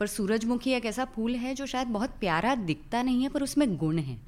पर 0.00 0.06
सूरजमुखी 0.06 0.70
एक 0.70 0.86
ऐसा 0.86 1.04
फूल 1.04 1.34
है 1.34 1.54
जो 1.54 1.66
शायद 1.66 1.88
बहुत 1.88 2.10
प्यारा 2.20 2.54
दिखता 2.54 3.02
नहीं 3.02 3.22
है 3.22 3.28
पर 3.28 3.42
उसमें 3.42 3.76
गुण 3.76 3.98
है। 3.98 4.18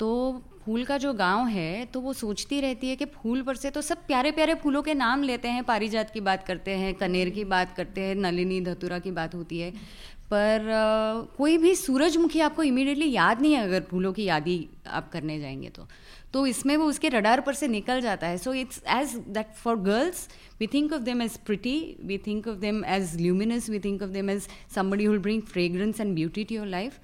तो 0.00 0.42
फूल 0.64 0.84
का 0.84 0.98
जो 0.98 1.12
गाँव 1.12 1.46
है 1.46 1.84
तो 1.84 2.00
वो 2.00 2.12
सोचती 2.12 2.60
रहती 2.60 2.88
है 2.88 2.96
कि 2.96 3.04
फूल 3.04 3.42
पर 3.42 3.56
से 3.56 3.70
तो 3.70 3.80
सब 3.80 4.06
प्यारे 4.06 4.30
प्यारे 4.30 4.54
फूलों 4.54 4.82
के 4.82 4.94
नाम 4.94 5.22
लेते 5.22 5.48
हैं। 5.48 5.64
पारिजात 5.64 6.10
की 6.10 6.20
बात 6.20 6.46
करते 6.46 6.70
हैं 6.70 6.94
कनेर 6.94 7.30
की 7.30 7.44
बात 7.44 7.76
करते 7.76 8.00
हैं 8.00 8.14
नलिनी 8.14 8.60
धतुरा 8.60 8.98
की 8.98 9.10
बात 9.10 9.34
होती 9.34 9.58
है। 9.58 9.70
पर 10.30 10.60
uh, 10.60 11.36
कोई 11.36 11.58
भी 11.58 11.74
सूरजमुखी 11.74 12.40
आपको 12.40 12.62
इमीडिएटली 12.62 13.10
याद 13.12 13.40
नहीं 13.40 13.52
है 13.54 13.62
अगर 13.64 13.80
फूलों 13.80 14.12
की 14.12 14.24
यादी 14.24 14.68
आप 14.86 15.10
करने 15.12 15.38
जाएँगे 15.40 15.68
तो। 15.68 15.86
तो 16.36 16.46
इसमें 16.46 16.76
वो 16.76 16.84
उसके 16.84 17.08
रडार 17.08 17.40
पर 17.40 17.54
से 17.54 17.68
निकल 17.68 18.00
जाता 18.00 18.26
है। 18.26 18.38
So 18.38 18.52
it's 18.54 18.82
as 18.94 19.14
that 19.34 19.52
for 19.56 19.76
girls 19.76 20.28
we 20.60 20.66
think 20.66 20.92
of 20.92 21.02
them 21.02 21.22
as 21.22 21.36
pretty 21.46 21.76
we 22.06 22.18
think 22.26 22.48
of 22.48 22.56
them 22.58 22.84
as 22.84 23.16
luminous 23.20 23.68
we 23.70 23.78
think 23.78 24.02
of 24.02 24.10
them 24.10 24.30
as 24.30 24.48
somebody 24.74 25.06
will 25.08 25.18
bring 25.18 25.42
fragrance 25.42 26.00
and 26.00 26.14
beauty 26.14 26.44
to 26.44 26.54
your 26.54 26.66
life 26.66 26.98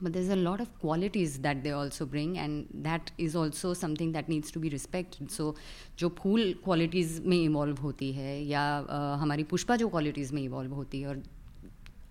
but 0.00 0.12
there's 0.14 0.28
a 0.28 0.36
lot 0.36 0.62
of 0.62 0.72
qualities 0.80 1.38
that 1.44 1.60
they 1.62 1.70
also 1.70 2.06
bring 2.06 2.32
and 2.38 2.82
that 2.86 3.12
is 3.18 3.36
also 3.42 3.70
something 3.74 4.10
that 4.12 4.28
needs 4.28 4.50
to 4.56 4.60
be 4.64 4.72
respected. 4.74 5.30
So 5.36 5.54
जो 5.98 6.08
फूल 6.18 6.52
qualities 6.64 7.20
में 7.22 7.36
evolve 7.36 7.76
होती 7.78 8.12
है 8.12 8.34
या 8.44 8.66
uh, 8.82 9.20
हमारी 9.22 9.44
पुष्पा 9.52 9.76
जो 9.76 9.88
qualities 9.88 10.34
में 10.34 10.42
evolve 10.42 10.72
होती 10.72 11.00
है 11.00 11.08
और 11.08 11.22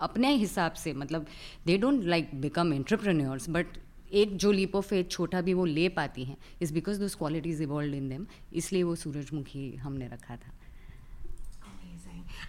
अपने 0.02 0.34
हिसाब 0.36 0.74
से 0.84 0.94
मतलब 0.94 1.26
they 1.66 1.78
don't 1.78 2.04
like 2.06 2.30
become 2.42 2.74
entrepreneurs 2.74 3.50
but 3.50 3.78
एक 4.22 4.36
जो 4.38 4.52
लीप 4.52 4.76
ऑफ़ 4.76 4.86
फेथ 4.88 5.10
छोटा 5.12 5.42
भी 5.42 5.54
वो 5.54 5.66
ले 5.66 5.88
पाती 6.00 6.24
हैं 6.24 6.38
is 6.62 6.74
because 6.74 7.00
those 7.00 7.16
qualities 7.16 7.62
evolve 7.62 7.96
in 7.96 8.10
them 8.10 8.26
इसलिए 8.62 8.84
वो 8.84 8.96
सूरजमुखी 9.06 9.70
हमने 9.84 10.08
रखा 10.14 10.36
था 10.36 10.54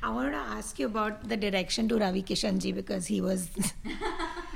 I 0.03 0.11
wanted 0.15 0.33
to 0.33 0.41
ask 0.55 0.79
you 0.79 0.87
about 0.87 1.23
the 1.29 1.37
direction 1.37 1.89
to 1.89 1.99
Ravi 1.99 2.23
Kishanji 2.23 2.75
because 2.75 3.07
he 3.07 3.21
was 3.21 3.49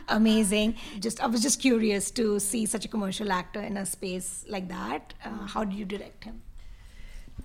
amazing. 0.09 0.75
Just 1.07 1.23
I 1.23 1.27
was 1.27 1.43
just 1.43 1.61
curious 1.61 2.11
to 2.19 2.39
see 2.39 2.67
such 2.67 2.85
a 2.85 2.89
commercial 2.89 3.33
actor 3.33 3.61
in 3.61 3.77
a 3.77 3.87
space 3.87 4.45
like 4.49 4.69
that. 4.69 5.15
Uh, 5.25 5.47
how 5.47 5.65
did 5.65 5.79
you 5.79 5.85
direct 5.85 6.25
him? 6.25 6.43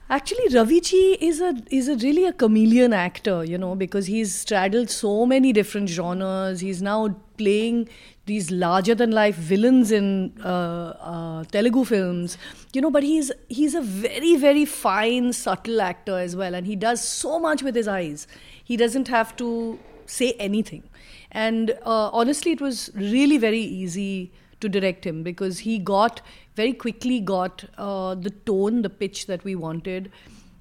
Actually, 0.09 0.53
Ravi 0.55 0.81
Ji 0.81 1.17
is 1.19 1.41
a 1.41 1.53
is 1.71 1.87
a 1.87 1.95
really 1.95 2.25
a 2.25 2.33
chameleon 2.33 2.93
actor, 2.93 3.43
you 3.43 3.57
know, 3.57 3.75
because 3.75 4.07
he's 4.07 4.35
straddled 4.35 4.89
so 4.89 5.25
many 5.25 5.53
different 5.53 5.89
genres. 5.89 6.59
He's 6.59 6.81
now 6.81 6.99
playing 7.37 7.89
these 8.25 8.49
larger 8.51 8.95
than 8.95 9.11
life 9.11 9.35
villains 9.35 9.91
in 9.91 10.33
uh, 10.43 10.93
uh, 11.13 11.43
Telugu 11.45 11.83
films, 11.85 12.37
you 12.73 12.81
know. 12.81 12.91
But 12.91 13.03
he's 13.03 13.31
he's 13.47 13.75
a 13.75 13.81
very 13.81 14.35
very 14.35 14.65
fine, 14.65 15.33
subtle 15.33 15.81
actor 15.81 16.17
as 16.17 16.35
well, 16.35 16.55
and 16.55 16.65
he 16.65 16.75
does 16.75 17.07
so 17.07 17.39
much 17.39 17.63
with 17.63 17.75
his 17.75 17.87
eyes. 17.87 18.27
He 18.63 18.77
doesn't 18.77 19.07
have 19.07 19.35
to 19.37 19.79
say 20.05 20.33
anything, 20.33 20.83
and 21.31 21.71
uh, 21.85 22.09
honestly, 22.21 22.51
it 22.51 22.61
was 22.61 22.89
really 22.95 23.37
very 23.37 23.59
easy 23.59 24.31
to 24.61 24.69
direct 24.69 25.05
him 25.05 25.23
because 25.23 25.59
he 25.59 25.77
got 25.77 26.21
very 26.55 26.73
quickly 26.73 27.19
got 27.19 27.65
uh, 27.77 28.15
the 28.15 28.29
tone, 28.29 28.81
the 28.81 28.89
pitch 28.89 29.25
that 29.27 29.43
we 29.43 29.55
wanted, 29.55 30.11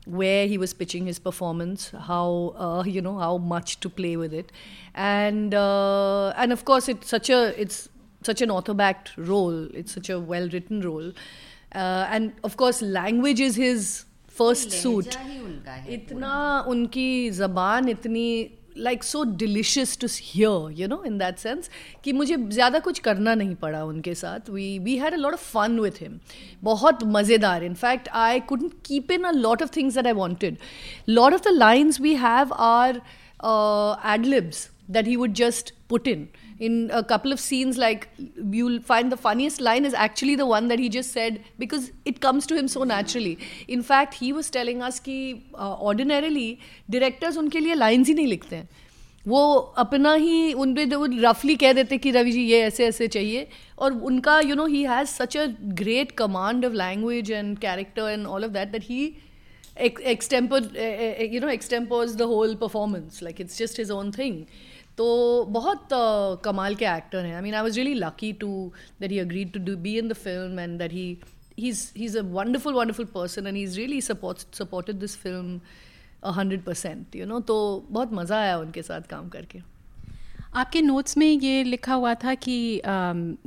where 0.06 0.48
he 0.48 0.58
was 0.58 0.74
pitching 0.74 1.06
his 1.06 1.20
performance, 1.20 1.92
how 2.08 2.54
uh, 2.58 2.84
you 2.86 3.02
know 3.02 3.18
how 3.20 3.38
much 3.38 3.80
to 3.82 3.90
play 3.90 4.18
with 4.18 4.34
it, 4.34 4.52
and 4.96 5.54
uh, 5.54 6.34
and 6.36 6.52
of 6.52 6.66
course 6.66 6.90
it's 6.90 7.08
such 7.08 7.30
a 7.30 7.60
it's 7.62 7.90
such 8.24 8.42
an 8.42 8.52
author-backed 8.52 9.18
role. 9.18 9.68
It's 9.74 9.94
such 9.94 10.10
a 10.10 10.20
well-written 10.20 10.82
role, 10.82 11.12
uh, 11.74 12.08
and 12.10 12.34
of 12.44 12.58
course 12.58 12.82
language 12.82 13.40
is 13.40 13.56
his 13.56 14.06
first 14.28 14.72
suit. 14.72 15.18
इतना 15.90 16.66
उनकी 16.68 17.30
जबान 17.32 17.90
इतनी 17.90 18.28
Like 18.77 19.05
so 19.05 19.23
delicious 19.37 19.97
to 20.01 20.07
hear 20.13 20.81
you 20.81 20.89
know 20.89 21.03
in 21.07 21.19
that 21.19 21.39
sense 21.39 21.71
कि 22.05 22.13
मुझे 22.13 22.37
ज़्यादा 22.37 22.79
कुछ 22.79 22.99
करना 22.99 23.35
नहीं 23.35 23.55
पड़ा 23.63 23.85
उनके 23.85 24.15
साथ। 24.15 24.51
We 24.51 24.79
we 24.79 24.97
had 24.99 25.15
a 25.15 25.17
lot 25.17 25.33
of 25.33 25.51
fun 25.53 25.79
with 25.81 26.03
him 26.03 26.19
बहुत 26.65 27.05
मज़ेदार। 27.17 27.65
In 27.65 27.75
fact 27.75 28.09
I 28.27 28.41
couldn't 28.53 28.73
keep 28.87 29.11
in 29.13 29.25
a 29.25 29.33
lot 29.33 29.63
of 29.63 29.77
things 29.77 29.95
that 29.95 30.07
I 30.07 30.13
wanted 30.13 30.59
lot 31.09 31.35
of 31.35 31.43
the 31.49 31.55
lines 31.55 32.01
we 32.01 32.15
have 32.27 32.53
are 32.69 33.01
adlibs 34.15 34.69
that 34.89 35.07
he 35.09 35.13
would 35.19 35.37
just 35.37 35.71
put 35.91 36.09
in. 36.11 36.25
In 36.60 36.90
a 36.92 37.02
couple 37.04 37.32
of 37.32 37.40
scenes, 37.40 37.78
like 37.78 38.08
you'll 38.52 38.82
find 38.82 39.12
the 39.12 39.18
funniest 39.18 39.62
line 39.62 39.86
is 39.86 39.94
actually 39.94 40.36
the 40.36 40.46
one 40.46 40.68
that 40.68 40.80
he 40.80 40.90
just 40.90 41.14
said 41.14 41.40
because 41.58 41.92
it 42.06 42.20
comes 42.20 42.48
to 42.48 42.58
him 42.58 42.68
so 42.68 42.84
naturally. 42.84 43.38
In 43.68 43.82
fact, 43.82 44.16
he 44.16 44.34
was 44.34 44.50
telling 44.50 44.82
us 44.82 45.00
कि 45.00 45.18
uh, 45.54 45.76
ordinarily 45.92 46.60
directors 46.90 47.38
उनके 47.38 47.60
लिए 47.60 47.76
lines 47.76 48.08
ही 48.08 48.14
नहीं 48.14 48.28
लिखते 48.28 48.56
हैं 48.56 48.68
वो 49.28 49.40
अपना 49.78 50.14
ही 50.14 50.54
उन 50.54 50.74
पे 50.76 50.86
रफली 51.22 51.56
कह 51.64 51.74
देते 51.74 51.98
कि 51.98 52.12
रवि 52.12 52.32
जी 52.32 52.44
ये 52.50 52.62
ऐसे 52.66 52.86
ऐसे 52.86 53.08
चाहिए 53.08 53.48
और 53.80 53.94
उनका 54.10 54.40
you 54.40 54.56
know 54.56 54.66
he 54.66 54.84
has 54.84 55.10
such 55.10 55.38
a 55.38 55.46
great 55.82 56.12
command 56.22 56.66
of 56.66 56.74
language 56.74 57.32
and 57.32 57.58
character 57.60 58.10
and 58.10 58.28
all 58.28 58.46
of 58.46 58.52
that 58.52 58.72
that 58.72 58.84
he 58.90 59.02
extempor 59.80 60.60
you 61.34 61.40
know 61.40 61.48
extempors 61.48 62.16
the 62.22 62.26
whole 62.28 62.56
performance 62.56 63.22
like 63.22 63.40
it's 63.40 63.58
just 63.58 63.78
his 63.78 63.92
own 63.98 64.12
thing 64.12 64.46
तो 64.99 65.45
बहुत 65.51 65.93
uh, 65.93 66.43
कमाल 66.45 66.75
के 66.75 66.85
actor 66.97 67.25
हैं। 67.25 67.35
I 67.37 67.43
mean 67.43 67.55
I 67.55 67.63
was 67.63 67.81
really 67.81 67.95
lucky 67.95 68.33
to 68.43 68.51
that 69.01 69.11
he 69.11 69.19
agreed 69.19 69.53
to 69.53 69.61
do 69.65 69.77
be 69.87 69.99
in 69.99 70.09
the 70.09 70.13
film 70.27 70.61
and 70.61 70.79
that 70.79 70.93
he 70.93 71.17
he's 71.57 71.81
he's 71.97 72.15
a 72.19 72.23
wonderful 72.37 72.77
wonderful 72.77 73.07
person 73.17 73.49
and 73.49 73.57
he's 73.57 73.75
really 73.81 73.99
supports 74.05 74.47
supported 74.61 75.03
this 75.03 75.15
film 75.25 75.51
hundred 76.37 76.63
percent 76.65 77.17
you 77.17 77.27
know 77.27 77.39
तो 77.49 77.55
बहुत 77.91 78.13
मज़ा 78.13 78.39
आया 78.41 78.57
उनके 78.59 78.83
साथ 78.83 79.01
काम 79.11 79.29
करके। 79.29 79.59
आपके 80.57 80.81
notes 80.83 81.17
में 81.17 81.27
ये 81.27 81.63
लिखा 81.65 81.95
हुआ 81.95 82.15
था 82.15 82.35
कि 82.35 82.57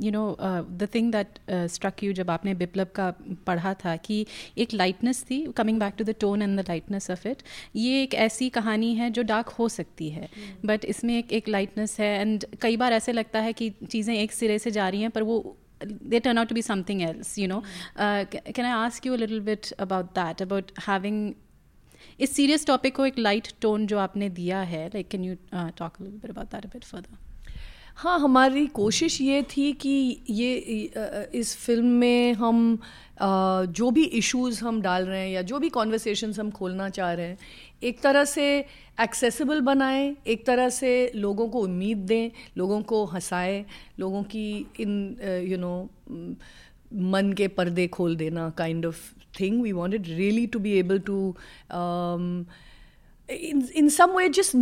you 0.02 0.10
know 0.12 0.24
the 0.40 0.88
thing 0.94 1.12
that 1.12 1.38
struck 1.50 2.02
you 2.04 2.12
जब 2.12 2.30
आपने 2.30 2.54
बिप्लब 2.54 2.90
का 2.94 3.10
पढ़ा 3.46 3.74
था 3.84 3.96
कि 3.96 4.24
एक 4.58 4.74
लाइटनेस 4.74 5.24
थी 5.30 5.40
coming 5.56 5.80
back 5.80 5.94
to 5.98 6.04
the 6.04 6.14
tone 6.20 6.42
and 6.42 6.60
the 6.60 6.64
lightness 6.68 7.10
of 7.10 7.28
it 7.28 7.42
ये 7.76 8.02
एक 8.02 8.14
ऐसी 8.26 8.48
कहानी 8.50 8.94
है 8.94 9.10
जो 9.10 9.22
डार्क 9.22 9.48
हो 9.58 9.68
सकती 9.68 10.08
है 10.10 10.28
बट 10.64 10.80
hmm. 10.80 10.90
इसमें 10.90 11.16
एक 11.18 11.32
एक 11.32 11.48
लाइटनेस 11.48 11.98
है 12.00 12.20
एंड 12.20 12.44
कई 12.62 12.76
बार 12.76 12.92
ऐसे 12.92 13.12
लगता 13.12 13.40
है 13.40 13.52
कि 13.52 13.70
चीज़ें 13.90 14.14
एक 14.14 14.32
सिरे 14.32 14.58
से 14.58 14.70
जा 14.70 14.88
रही 14.88 15.00
हैं 15.02 15.10
पर 15.10 15.22
वो 15.22 15.56
they 15.80 16.20
turn 16.20 16.38
out 16.38 16.48
to 16.48 16.54
be 16.54 16.62
something 16.62 17.02
else 17.02 17.38
you 17.38 17.48
know 17.48 17.62
mm. 17.62 17.96
uh, 17.96 18.52
can 18.52 18.64
i 18.64 18.86
ask 18.86 19.04
you 19.04 19.14
a 19.14 19.20
little 19.24 19.40
bit 19.40 19.72
about 19.78 20.14
that 20.14 20.40
about 20.40 20.72
having 20.86 21.36
इस 22.20 22.36
सीरियस 22.36 22.66
टॉपिक 22.66 22.96
को 22.96 23.06
एक 23.06 23.18
लाइट 23.18 23.48
टोन 23.60 23.86
जो 23.86 23.98
आपने 23.98 24.28
दिया 24.28 24.60
है 24.60 24.88
like 24.88 25.08
can 25.08 25.24
you 25.24 25.34
talk 25.54 25.92
about 26.30 26.84
further 26.84 27.16
हाँ 27.96 28.20
हमारी 28.20 28.66
कोशिश 28.66 29.20
ये 29.20 29.42
थी 29.42 29.72
कि 29.72 30.20
ये 30.30 30.54
इस 31.34 31.56
फ़िल्म 31.56 31.86
में 31.86 32.32
हम 32.32 32.78
जो 33.66 33.90
भी 33.90 34.04
इश्यूज़ 34.04 34.64
हम 34.64 34.82
डाल 34.82 35.06
रहे 35.06 35.20
हैं 35.20 35.30
या 35.30 35.42
जो 35.42 35.58
भी 35.58 35.68
कॉन्वर्सेशंस 35.68 36.38
हम 36.38 36.50
खोलना 36.50 36.88
चाह 36.88 37.12
रहे 37.12 37.26
हैं, 37.26 37.38
एक 37.82 38.00
तरह 38.00 38.24
से 38.24 38.64
एक्सेसिबल 39.00 39.60
बनाएँ, 39.60 40.16
एक 40.26 40.46
तरह 40.46 40.68
से 40.68 41.12
लोगों 41.14 41.48
को 41.48 41.60
उम्मीद 41.60 41.98
दें, 41.98 42.30
लोगों 42.56 42.82
को 42.82 43.04
हंसाएँ, 43.04 43.64
लोगों 44.00 44.22
की 44.22 44.66
इन 44.80 45.16
यू 45.48 45.58
नो 45.58 45.90
मन 46.92 47.32
के 47.32 47.48
पर्दे 47.48 47.86
खोल 47.86 48.16
देना 48.16 48.50
kind 48.50 48.86
of 48.86 49.17
thing. 49.37 49.61
We 49.61 49.73
wanted 49.73 50.07
really 50.07 50.47
to 50.47 50.59
be 50.59 50.77
able 50.79 50.99
to. 51.11 51.35
Um, 51.69 52.45
in 53.29 53.61
in 53.75 53.87
some 53.89 54.11
way 54.11 54.27
just 54.29 54.55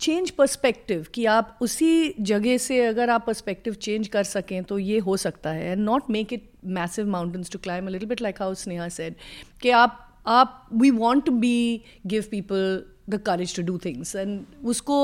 change 0.00 0.30
perspective 0.38 1.04
कि 1.14 1.24
आप 1.32 1.58
उसी 1.62 2.14
जगह 2.30 2.56
से 2.58 2.80
अगर 2.86 3.10
आप 3.10 3.24
पर्सपेक्टिव 3.26 3.74
चेंज 3.74 4.08
कर 4.08 4.24
सकें 4.24 4.62
तो 4.64 4.78
ये 4.78 4.98
हो 5.08 5.16
सकता 5.16 5.50
है 5.50 5.70
and 5.72 5.84
not 5.84 6.10
make 6.10 6.32
it 6.32 6.48
massive 6.78 7.06
mountains 7.08 7.50
to 7.50 7.58
climb 7.62 7.88
little 7.88 8.08
bit 8.08 8.22
like 8.22 8.42
how 8.42 8.54
Sneha 8.62 8.88
said 8.88 9.14
कि 9.62 9.70
आप 9.70 10.06
आप 10.26 10.66
we 10.72 10.90
want 10.90 11.24
to 11.26 11.32
be 11.32 11.82
give 12.06 12.24
people 12.30 12.82
the 13.12 13.18
courage 13.26 13.52
to 13.54 13.62
do 13.68 13.76
things 13.84 14.10
and 14.20 14.58
usko 14.72 14.96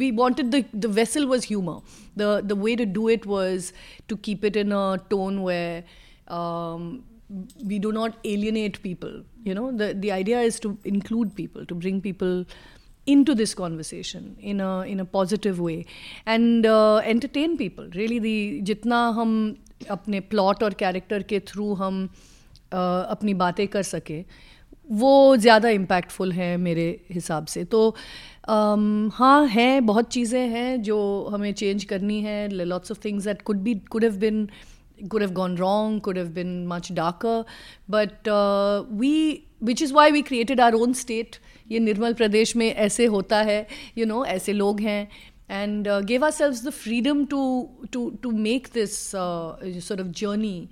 we 0.00 0.10
wanted 0.18 0.52
the 0.54 0.60
the 0.84 0.90
vessel 0.98 1.24
was 1.30 1.46
humor 1.52 1.74
the 2.20 2.28
the 2.50 2.56
way 2.64 2.74
to 2.80 2.86
do 2.98 3.08
it 3.14 3.26
was 3.30 3.72
to 4.12 4.18
keep 4.28 4.44
it 4.50 4.58
in 4.62 4.74
a 4.80 4.82
tone 5.14 5.40
where 5.46 5.82
um, 6.38 6.84
we 7.63 7.79
do 7.79 7.91
not 7.91 8.17
alienate 8.23 8.81
people. 8.81 9.23
You 9.43 9.55
know, 9.55 9.71
the 9.71 9.93
the 9.93 10.11
idea 10.11 10.41
is 10.41 10.59
to 10.61 10.77
include 10.83 11.35
people, 11.35 11.65
to 11.65 11.75
bring 11.75 12.01
people 12.01 12.45
into 13.07 13.35
this 13.35 13.53
conversation 13.53 14.35
in 14.39 14.59
a 14.59 14.81
in 14.81 14.99
a 14.99 15.05
positive 15.05 15.59
way 15.59 15.85
and 16.25 16.65
uh, 16.65 16.97
entertain 16.97 17.57
people. 17.57 17.89
Really, 17.95 18.19
the 18.19 18.61
जितना 18.63 19.07
हम 19.19 19.55
अपने 19.89 20.19
plot 20.33 20.63
और 20.63 20.73
character 20.73 21.23
के 21.23 21.39
through 21.47 21.73
हम 21.73 22.05
uh, 22.07 23.05
अपनी 23.15 23.33
बातें 23.33 23.67
कर 23.67 23.83
सके 23.83 24.23
वो 24.91 25.35
ज़्यादा 25.37 25.69
इम्पैक्टफुल 25.69 26.31
है 26.31 26.55
मेरे 26.57 26.87
हिसाब 27.11 27.45
से 27.45 27.63
तो 27.65 27.89
um, 28.49 29.11
हाँ 29.13 29.45
हैं 29.47 29.85
बहुत 29.85 30.09
चीज़ें 30.11 30.47
हैं 30.49 30.81
जो 30.83 30.97
हमें 31.33 31.53
चेंज 31.53 31.83
करनी 31.83 32.21
है 32.21 32.47
lots 32.49 32.91
of 32.91 32.99
things 33.05 33.25
that 33.25 33.41
could 33.41 33.61
be 33.63 33.75
could 33.91 34.03
have 34.03 34.17
been 34.19 34.47
could 35.08 35.22
have 35.22 35.32
gone 35.34 35.56
wrong, 35.56 36.00
could 36.00 36.16
have 36.16 36.34
been 36.34 36.66
much 36.66 36.94
darker. 36.94 37.44
But 37.88 38.28
uh, 38.28 38.84
we, 38.90 39.46
which 39.58 39.80
is 39.80 39.92
why 39.92 40.10
we 40.10 40.22
created 40.22 40.60
our 40.60 40.74
own 40.74 40.94
state. 40.94 41.40
ये 41.70 41.78
निर्मल 41.78 42.14
प्रदेश 42.18 42.54
में 42.56 42.66
ऐसे 42.74 43.04
होता 43.06 43.40
है 43.48 43.66
you 43.96 44.06
know 44.06 44.24
ऐसे 44.26 44.52
लोग 44.52 44.80
हैं 44.80 45.08
and 45.48 45.88
uh, 45.88 46.00
gave 46.00 46.22
ourselves 46.22 46.62
the 46.62 46.72
freedom 46.72 47.26
to 47.26 47.42
to 47.92 48.00
to 48.24 48.32
make 48.46 48.72
this 48.72 49.14
uh, 49.14 49.80
sort 49.80 50.00
of 50.00 50.10
journey 50.22 50.68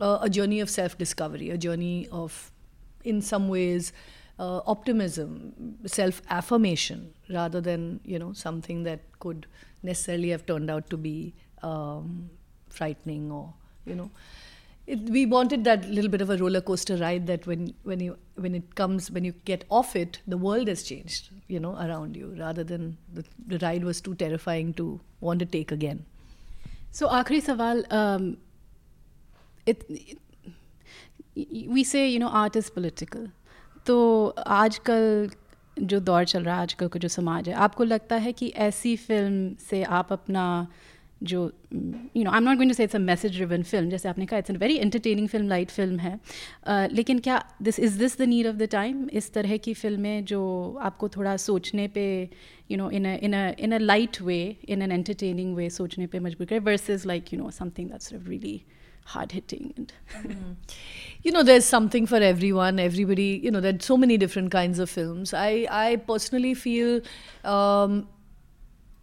uh, 0.00 0.18
a 0.22 0.28
journey 0.28 0.60
of 0.60 0.70
self 0.70 0.96
discovery 0.98 1.50
a 1.50 1.58
journey 1.66 2.08
of 2.10 2.38
in 3.04 3.20
some 3.20 3.48
ways 3.48 3.92
uh, 4.38 4.60
optimism 4.66 5.76
self 5.86 6.22
affirmation 6.30 7.12
rather 7.30 7.60
than 7.60 8.00
you 8.04 8.18
know 8.18 8.32
something 8.32 8.82
that 8.84 9.00
could 9.18 9.46
necessarily 9.82 10.30
have 10.30 10.46
turned 10.46 10.70
out 10.70 10.90
to 10.90 10.96
be 10.96 11.34
um, 11.62 12.30
frightening 12.70 13.30
or 13.30 13.52
you 13.84 13.94
know 13.94 14.10
it, 14.86 15.00
we 15.10 15.26
wanted 15.26 15.64
that 15.64 15.88
little 15.88 16.10
bit 16.10 16.20
of 16.20 16.30
a 16.30 16.36
roller 16.36 16.60
coaster 16.60 16.96
ride 16.96 17.26
that 17.26 17.46
when 17.46 17.74
when 17.84 18.00
you 18.00 18.16
when 18.36 18.54
it 18.54 18.74
comes 18.74 19.10
when 19.10 19.24
you 19.24 19.32
get 19.44 19.64
off 19.68 19.96
it 19.96 20.20
the 20.26 20.36
world 20.36 20.68
has 20.68 20.82
changed 20.82 21.30
you 21.48 21.60
know 21.60 21.74
around 21.86 22.16
you 22.16 22.34
rather 22.38 22.64
than 22.64 22.96
the, 23.12 23.24
the 23.46 23.58
ride 23.58 23.84
was 23.84 24.00
too 24.00 24.14
terrifying 24.14 24.72
to 24.74 25.00
want 25.20 25.40
to 25.40 25.46
take 25.46 25.72
again 25.72 26.04
so 26.90 27.08
आखिरी 27.08 27.40
सवाल 27.40 27.84
um, 27.90 28.36
it, 29.66 29.84
it 29.88 30.18
we 31.68 31.84
say 31.84 32.08
you 32.08 32.18
know 32.18 32.28
art 32.28 32.56
is 32.56 32.70
political 32.70 33.26
तो 33.86 34.28
आजकल 34.52 35.30
जो 35.80 35.98
दौर 36.00 36.24
चल 36.24 36.44
रहा 36.44 36.54
है 36.56 36.62
आजकल 36.62 36.88
का 36.88 36.98
जो 36.98 37.08
समाज 37.08 37.48
है 37.48 37.54
आपको 37.66 37.84
लगता 37.84 38.16
है 38.24 38.32
कि 38.32 38.48
ऐसी 38.66 38.96
फिल्म 38.96 39.54
से 39.70 39.82
आप 39.98 40.12
अपना 40.12 40.46
जो 41.23 41.51
you 41.73 42.23
know 42.23 42.31
I 42.31 42.37
am 42.37 42.43
not 42.43 42.57
going 42.57 42.71
to 42.71 42.75
say 42.75 42.83
it's 42.83 42.95
a 42.95 42.99
message 42.99 43.39
driven 43.39 43.63
film 43.63 43.89
जैसे 43.89 44.09
आपने 44.09 44.25
कहा 44.25 44.39
it's 44.39 44.51
a 44.51 44.53
very 44.53 44.77
entertaining 44.77 45.27
film 45.27 45.47
light 45.47 45.71
film 45.71 45.99
है। 45.99 46.19
लेकिन 46.91 47.19
क्या 47.19 47.43
this 47.61 47.79
is 47.79 47.99
this 47.99 48.17
the 48.17 48.21
need 48.21 48.47
of 48.47 48.55
the 48.55 48.67
time 48.71 49.09
इस 49.13 49.33
तरह 49.33 49.57
की 49.57 49.73
फ़िल्में 49.73 50.25
जो 50.25 50.41
आपको 50.81 51.09
थोड़ा 51.09 51.37
सोचने 51.37 51.87
पे 51.87 52.05
you 52.71 52.77
know 52.77 52.89
in 52.89 53.05
in 53.05 53.33
in 53.59 53.71
a 53.71 53.77
light 53.77 54.21
way 54.21 54.57
in 54.69 54.81
an 54.81 54.91
entertaining 54.91 55.55
way 55.55 55.69
सोचने 55.69 56.07
पे 56.07 56.19
मजबूर 56.19 56.47
करे 56.47 56.59
versus 56.59 57.05
like 57.05 57.33
you 57.33 57.39
know 57.39 57.51
something 57.51 57.89
that's 57.89 58.13
really 58.13 58.61
hard 59.05 59.31
hitting 59.31 59.73
and 59.77 59.93
mm. 60.23 60.55
you 61.23 61.31
know 61.31 61.43
there's 61.43 61.65
something 61.65 62.05
for 62.05 62.17
everyone. 62.17 62.79
Everybody 62.79 63.39
you 63.43 63.51
know 63.51 63.61
there's 63.61 63.85
so 63.85 63.97
many 63.97 64.17
different 64.17 64.51
kinds 64.51 64.79
of 64.79 64.89
films. 64.89 65.33
I 65.33 65.67
i 65.69 65.95
personally 65.95 66.53
feel 66.53 67.01
um, 67.43 68.07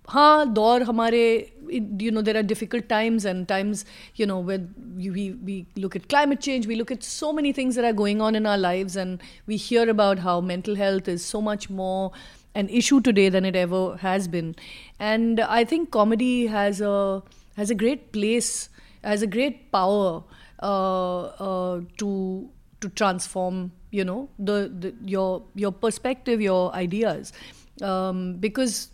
हाँ 0.10 0.54
दौर 0.54 0.84
हमारे 0.84 1.24
you 1.72 2.12
know 2.12 2.22
there 2.22 2.38
are 2.38 2.44
difficult 2.44 2.88
times 2.90 3.26
and 3.26 3.48
times 3.48 3.86
you 4.16 4.26
know 4.26 4.40
where 4.40 4.60
we 4.96 5.32
we 5.32 5.66
look 5.76 5.96
at 5.96 6.08
climate 6.10 6.42
change 6.42 6.68
we 6.68 6.76
look 6.76 6.92
at 6.92 7.04
so 7.04 7.32
many 7.34 7.52
things 7.52 7.76
that 7.76 7.86
are 7.86 7.94
going 7.94 8.22
on 8.22 8.36
in 8.36 8.46
our 8.46 8.58
lives 8.58 8.96
and 8.96 9.22
we 9.48 9.56
hear 9.56 9.90
about 9.90 10.20
how 10.20 10.40
mental 10.42 10.76
health 10.76 11.08
is 11.08 11.26
so 11.26 11.42
much 11.42 11.70
more 11.70 12.12
an 12.56 12.70
issue 12.70 13.00
today 13.02 13.30
than 13.30 13.46
it 13.46 13.56
ever 13.56 13.98
has 13.98 14.28
been 14.28 14.56
and 15.00 15.40
i 15.40 15.64
think 15.64 15.90
comedy 15.92 16.48
has 16.48 16.82
a 16.82 17.24
has 17.56 17.72
a 17.72 17.76
great 17.76 18.12
place 18.12 18.70
has 19.04 19.22
a 19.22 19.28
great 19.28 19.72
power 19.72 20.24
uh, 20.62 21.24
uh, 21.48 21.82
to 21.98 22.50
to 22.82 22.90
transform 22.90 23.72
you 23.92 24.04
know 24.04 24.30
the, 24.38 24.72
the 24.80 24.94
your 25.06 25.44
your 25.56 25.72
perspective 25.72 26.42
your 26.42 26.74
ideas 26.74 27.34
um, 27.82 28.36
because 28.36 28.90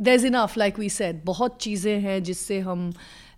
there 0.00 0.14
is 0.14 0.26
enough 0.26 0.56
like 0.58 0.78
we 0.78 0.88
said 0.90 1.22
बहुत 1.24 1.58
चीज़ें 1.60 2.00
हैं 2.00 2.22
जिससे 2.22 2.58
हम 2.60 2.92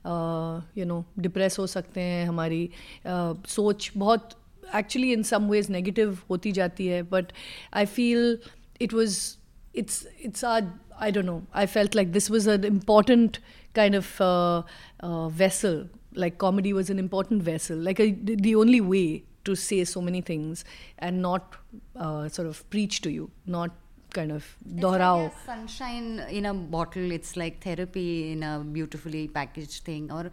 you 0.06 0.84
know 0.84 1.04
depress 1.18 1.58
हो 1.58 1.66
सकते 1.66 2.00
हैं 2.00 2.26
हमारी 2.26 2.66
uh, 2.66 3.46
सोच 3.48 3.90
बहुत 3.96 4.36
actually 4.76 5.12
in 5.12 5.22
some 5.22 5.48
ways 5.50 5.70
negative 5.70 6.18
होती 6.30 6.52
जाती 6.52 6.86
है 6.86 7.02
but 7.10 7.32
I 7.74 7.86
feel 7.86 8.38
it 8.80 8.94
was 8.94 9.18
it's 9.74 10.06
it's 10.20 10.44
our 10.44 10.72
I 11.00 11.10
don't 11.10 11.24
know 11.24 11.42
I 11.54 11.66
felt 11.66 11.96
like 11.96 12.12
this 12.12 12.30
was 12.30 12.50
an 12.50 12.64
important 12.64 13.38
kind 13.74 13.96
of 13.96 14.22
vessel 15.38 15.84
like 16.16 16.36
comedy 16.40 16.72
was 16.72 16.92
an 16.92 16.98
important 16.98 17.42
vessel 17.42 17.82
like 17.84 18.24
the 18.24 18.54
only 18.54 18.80
way 18.80 19.02
to 19.44 19.54
say 19.54 19.84
so 19.84 20.00
many 20.00 20.22
things 20.28 20.64
and 21.02 21.20
not 21.20 21.54
sort 21.98 22.48
of 22.48 22.62
preach 22.70 23.00
to 23.04 23.10
you 23.10 23.28
not 23.48 23.72
kind 24.16 24.32
of 24.32 24.48
dorao 24.80 25.18
like 25.22 25.44
sunshine 25.46 26.08
in 26.30 26.46
a 26.46 26.54
bottle. 26.54 27.12
It's 27.12 27.36
like 27.36 27.62
therapy 27.62 28.32
in 28.32 28.42
a 28.42 28.58
beautifully 28.78 29.28
packaged 29.28 29.84
thing. 29.84 30.10
Or 30.10 30.24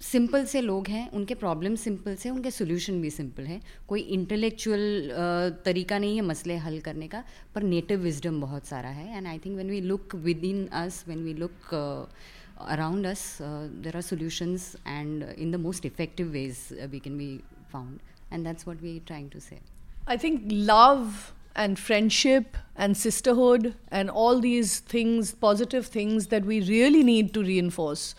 simple 0.00 0.44
से 0.46 0.60
लोग 0.60 0.88
हैं 0.88 1.10
उनके 1.18 1.34
problem 1.34 1.74
simple 1.76 2.14
से 2.16 2.30
उनके 2.30 2.50
solution 2.50 3.00
भी 3.02 3.10
simple 3.10 3.46
है। 3.46 3.60
कोई 3.88 4.00
intellectual 4.16 4.82
तरीका 5.64 5.98
नहीं 5.98 6.16
है 6.16 6.22
मसले 6.24 6.56
हल 6.66 6.78
करने 6.80 7.08
का 7.08 7.22
पर 7.54 7.62
नेटिव 7.62 8.00
विजडम 8.00 8.40
बहुत 8.40 8.66
सारा 8.66 8.88
है। 8.88 9.16
And 9.16 9.26
I 9.26 9.38
think 9.44 9.54
when 9.54 9.70
we 9.70 9.80
look 9.80 10.14
within 10.44 10.66
us 10.82 11.02
when 11.06 11.24
we 11.24 11.34
look 11.34 11.74
around 11.74 13.06
us 13.06 13.26
there 13.42 13.96
are 13.96 14.02
solutions 14.02 14.74
and 14.86 15.22
in 15.22 15.50
the 15.52 15.60
most 15.64 15.86
effective 15.86 16.28
ways 16.38 16.58
we 16.90 16.98
can 17.00 17.18
be 17.18 17.28
found 17.72 17.98
and 18.32 18.44
that's 18.46 18.68
what 18.68 18.82
we 18.82 18.98
trying 19.06 19.30
to 19.30 19.40
say 19.40 19.58
I 20.08 20.18
think 20.24 20.48
love. 20.52 21.10
And 21.58 21.78
friendship 21.78 22.56
and 22.76 22.96
sisterhood 22.96 23.74
and 23.90 24.08
all 24.08 24.40
these 24.40 24.78
things, 24.78 25.32
positive 25.44 25.86
things 25.86 26.28
that 26.28 26.44
we 26.44 26.60
really 26.68 27.02
need 27.02 27.34
to 27.34 27.42
reinforce, 27.42 28.14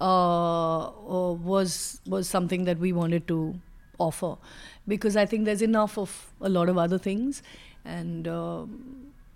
uh, 0.00 0.84
uh, 0.86 1.32
was 1.32 2.00
was 2.06 2.28
something 2.28 2.64
that 2.64 2.78
we 2.78 2.92
wanted 2.92 3.26
to 3.28 3.38
offer, 3.98 4.36
because 4.88 5.16
I 5.16 5.26
think 5.26 5.44
there's 5.44 5.62
enough 5.62 5.98
of 5.98 6.32
a 6.40 6.48
lot 6.48 6.68
of 6.68 6.78
other 6.78 6.98
things, 6.98 7.42
and 7.84 8.28
uh, 8.28 8.66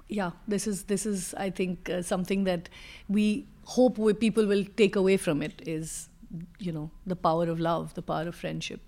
yeah, 0.08 0.30
this 0.46 0.66
is 0.66 0.84
this 0.84 1.06
is 1.06 1.34
I 1.34 1.50
think 1.50 1.90
uh, 1.90 2.02
something 2.02 2.44
that 2.44 2.68
we 3.08 3.46
hope 3.64 3.98
we, 3.98 4.14
people 4.14 4.46
will 4.46 4.64
take 4.76 4.96
away 4.96 5.16
from 5.16 5.42
it 5.42 5.62
is 5.66 6.08
you 6.58 6.72
know 6.72 6.90
the 7.06 7.16
power 7.16 7.48
of 7.48 7.60
love, 7.60 7.94
the 7.94 8.02
power 8.02 8.28
of 8.28 8.34
friendship. 8.34 8.80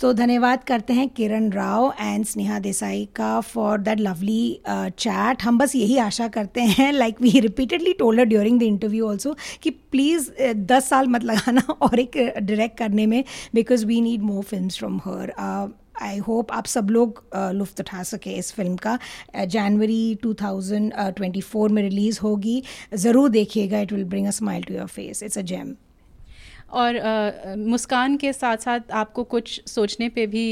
तो 0.00 0.12
धन्यवाद 0.12 0.62
करते 0.64 0.92
हैं 0.92 1.08
Kiran 1.08 1.50
Rao 1.52 1.92
and 2.00 2.24
Sneha 2.26 2.58
Desai 2.58 3.04
का 3.16 3.40
for 3.40 3.78
that 3.78 4.00
lovely 4.00 4.60
chat 4.68 5.42
हम 5.42 5.58
बस 5.58 5.74
यही 5.76 5.96
आशा 5.98 6.28
करते 6.36 6.60
हैं 6.60 6.92
like 6.92 7.20
we 7.22 7.40
repeatedly 7.40 7.92
told 7.92 8.20
during 8.20 8.58
the 8.60 8.62
interview 8.62 9.08
also 9.08 9.34
कि 9.62 9.70
प्लीज़ 9.70 10.30
uh, 10.30 10.54
दस 10.54 10.88
साल 10.88 11.06
मत 11.06 11.24
लगाना 11.24 11.62
और 11.72 11.98
एक 11.98 12.16
डायरेक्ट 12.16 12.72
uh, 12.72 12.78
करने 12.78 13.06
में 13.06 13.24
because 13.54 13.86
we 13.86 14.00
need 14.00 14.22
more 14.22 14.42
film 14.44 14.68
from 14.68 14.96
her 15.04 15.32
I 16.02 16.18
hope 16.28 16.52
आप 16.52 16.66
सब 16.66 16.90
लोग 16.90 17.22
uh, 17.36 17.52
लुफ्त 17.52 17.80
उठा 17.80 18.02
सके 18.02 18.30
इस 18.30 18.52
फ़िल्म 18.52 18.76
का. 18.76 18.98
जनवरी 19.36 20.14
uh, 20.14 20.22
2024 20.26 21.70
में 21.70 21.82
रिलीज़ 21.82 22.20
होगी. 22.22 22.62
ज़रूर 22.94 23.28
देखिएगा 23.28 23.80
it 23.80 23.92
will 23.92 24.04
bring 24.04 24.26
a 24.26 24.30
smile 24.30 24.62
to 24.62 24.74
your 24.74 24.86
face 24.86 25.22
it's 25.22 25.38
a 25.38 25.42
gem 25.42 25.74
और 26.72 27.56
मुस्कान 27.58 28.16
के 28.16 28.32
साथ 28.32 28.56
साथ 28.56 28.90
आपको 28.92 29.24
कुछ 29.26 29.60
सोचने 29.68 30.08
पे 30.08 30.26
भी 30.26 30.44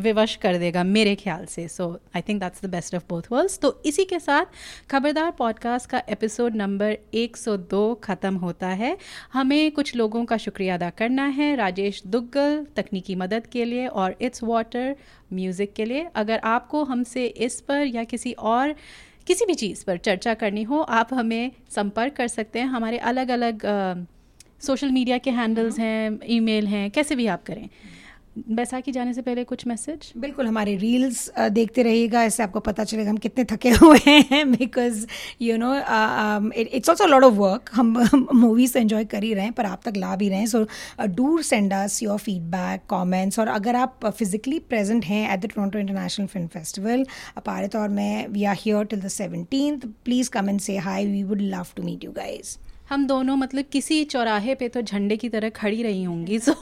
विवश 0.00 0.34
कर 0.36 0.58
देगा 0.58 0.84
मेरे 0.84 1.14
ख्याल 1.16 1.44
से। 1.46 1.66
So 1.68 1.88
I 2.16 2.22
think 2.28 2.40
that's 2.40 2.64
the 2.64 2.70
best 2.70 2.94
of 2.94 3.04
both 3.08 3.22
worlds 3.32 3.58
तो 3.58 3.74
इसी 3.86 4.04
के 4.04 4.18
साथ 4.18 4.46
खबरदार 4.90 5.30
पॉडकास्ट 5.38 5.90
का 5.90 6.02
एपिसोड 6.08 6.56
नंबर 6.56 6.96
102 7.14 7.82
ख़त्म 8.04 8.34
होता 8.36 8.68
है। 8.68 8.96
हमें 9.32 9.70
कुछ 9.72 9.94
लोगों 9.96 10.24
का 10.24 10.36
शुक्रिया 10.38 10.74
अदा 10.74 10.90
करना 10.92 11.26
है। 11.28 11.54
राजेश 11.56 12.02
दुग्गल, 12.06 12.66
तकनीकी 12.76 13.14
मदद 13.16 13.46
के 13.46 13.64
लिए 13.64 13.86
और 13.88 14.16
इट्स 14.20 14.42
वाटर 14.44 14.94
म्यूज़िक 15.32 15.72
के 15.74 15.84
लिए। 15.84 16.06
अगर 16.16 16.40
आपको 16.46 16.82
हमसे 16.84 17.26
इस 17.26 17.60
पर 17.60 17.86
या 17.86 18.04
किसी 18.06 18.32
और, 18.32 18.74
किसी 19.26 19.46
भी 19.46 19.54
चीज़ 19.54 19.84
पर 19.84 19.96
चर्चा 19.98 20.34
करनी 20.34 20.62
हो, 20.62 20.80
आप 20.80 21.14
हमें 21.14 21.50
संपर्क 21.70 22.12
कर 22.16 22.28
सकते 22.28 22.58
हैं। 22.58 22.66
हमारे 22.68 22.98
अलग 23.04 23.28
अलग 23.30 23.64
सोशल 24.60 24.90
मीडिया 24.90 25.18
के 25.18 25.30
हैंडल्स 25.32 25.78
हैं 25.78 26.18
ईमेल 26.30 26.66
हैं 26.66 26.90
कैसे 26.90 27.14
भी 27.16 27.26
आप 27.26 27.42
करें। 27.46 27.68
बैसाखी 28.48 28.92
जाने 28.92 29.12
से 29.14 29.22
पहले 29.22 29.42
कुछ 29.44 29.66
मैसेज? 29.66 30.12
बिल्कुल 30.16 30.46
हमारे 30.46 30.74
रील्स 30.76 31.30
देखते 31.50 31.82
रहिएगा 31.82 32.22
इससे 32.24 32.42
आपको 32.42 32.60
पता 32.60 32.84
चलेगा 32.84 33.10
हम 33.10 33.16
कितने 33.16 33.44
थके 33.44 33.70
हुए 33.82 33.98
हैं 34.30 34.50
because 34.52 35.06
you 35.42 35.56
know 35.56 35.72
it's 36.54 36.90
also 36.90 37.06
lot 37.06 37.24
of 37.24 37.34
work 37.34 37.70
हम 37.74 38.26
मूवीज़ 38.34 38.72
तो 38.74 38.80
एंजॉय 38.80 39.04
कर 39.04 39.22
ही 39.22 39.32
रहे 39.34 39.44
हैं 39.44 39.52
पर 39.52 39.66
आप 39.66 39.80
तक 39.84 39.96
ला 39.96 40.14
भी 40.16 40.28
रहे 40.28 40.38
हैं। 40.38 40.46
So 40.46 40.66
do 41.06 41.40
send 41.42 41.72
us 41.72 42.02
your 42.02 42.18
feedback 42.18 42.82
comments 42.88 43.38
और 43.38 43.48
अगर 43.48 43.76
आप 43.76 44.06
फिजिकली 44.08 44.58
प्रेजेंट 44.68 45.04
हैं 45.04 45.32
at 45.32 45.40
the 45.40 45.50
Toronto 45.54 45.78
International 45.78 46.26
Film 46.26 46.46
Festival 46.48 47.06
अपारित 47.36 47.76
और 47.76 47.88
मैं 47.88 48.26
we 48.28 48.44
are 48.44 48.56
here 48.60 48.84
till 48.84 49.00
the 49.00 49.08
seventeen 49.16 49.80
please 50.04 50.30
come 50.30 50.50
and 50.50 50.60
say 50.60 50.76
hi 50.88 51.06
we 51.06 51.22
would 51.22 51.40
love 51.42 51.66
to 51.76 51.82
meet 51.82 52.04
you 52.04 52.12
guys 52.12 52.56
हम 52.90 53.06
दोनों 53.06 53.36
मतलब 53.36 53.64
किसी 53.72 54.04
चौराहे 54.04 54.54
पे 54.54 54.68
तो 54.68 54.82
झंडे 54.82 55.16
की 55.16 55.28
तरह 55.28 55.48
खड़ी 55.48 55.82
रही 55.82 56.04
होंगी 56.04 56.38
सो 56.38 56.54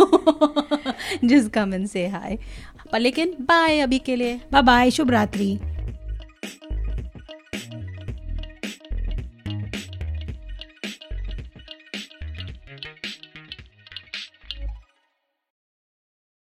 जिस 1.25 1.49
कमन 1.49 1.87
से 1.87 2.07
हाय। 2.07 2.39
लेकिन 2.95 3.35
बाय 3.41 3.79
अभी 3.79 3.99
के 3.99 4.17
लिए। 4.17 4.41
बाय 4.53 4.63
बाय 4.63 4.91
शुभ 4.91 5.11
रात्रि। 5.11 5.59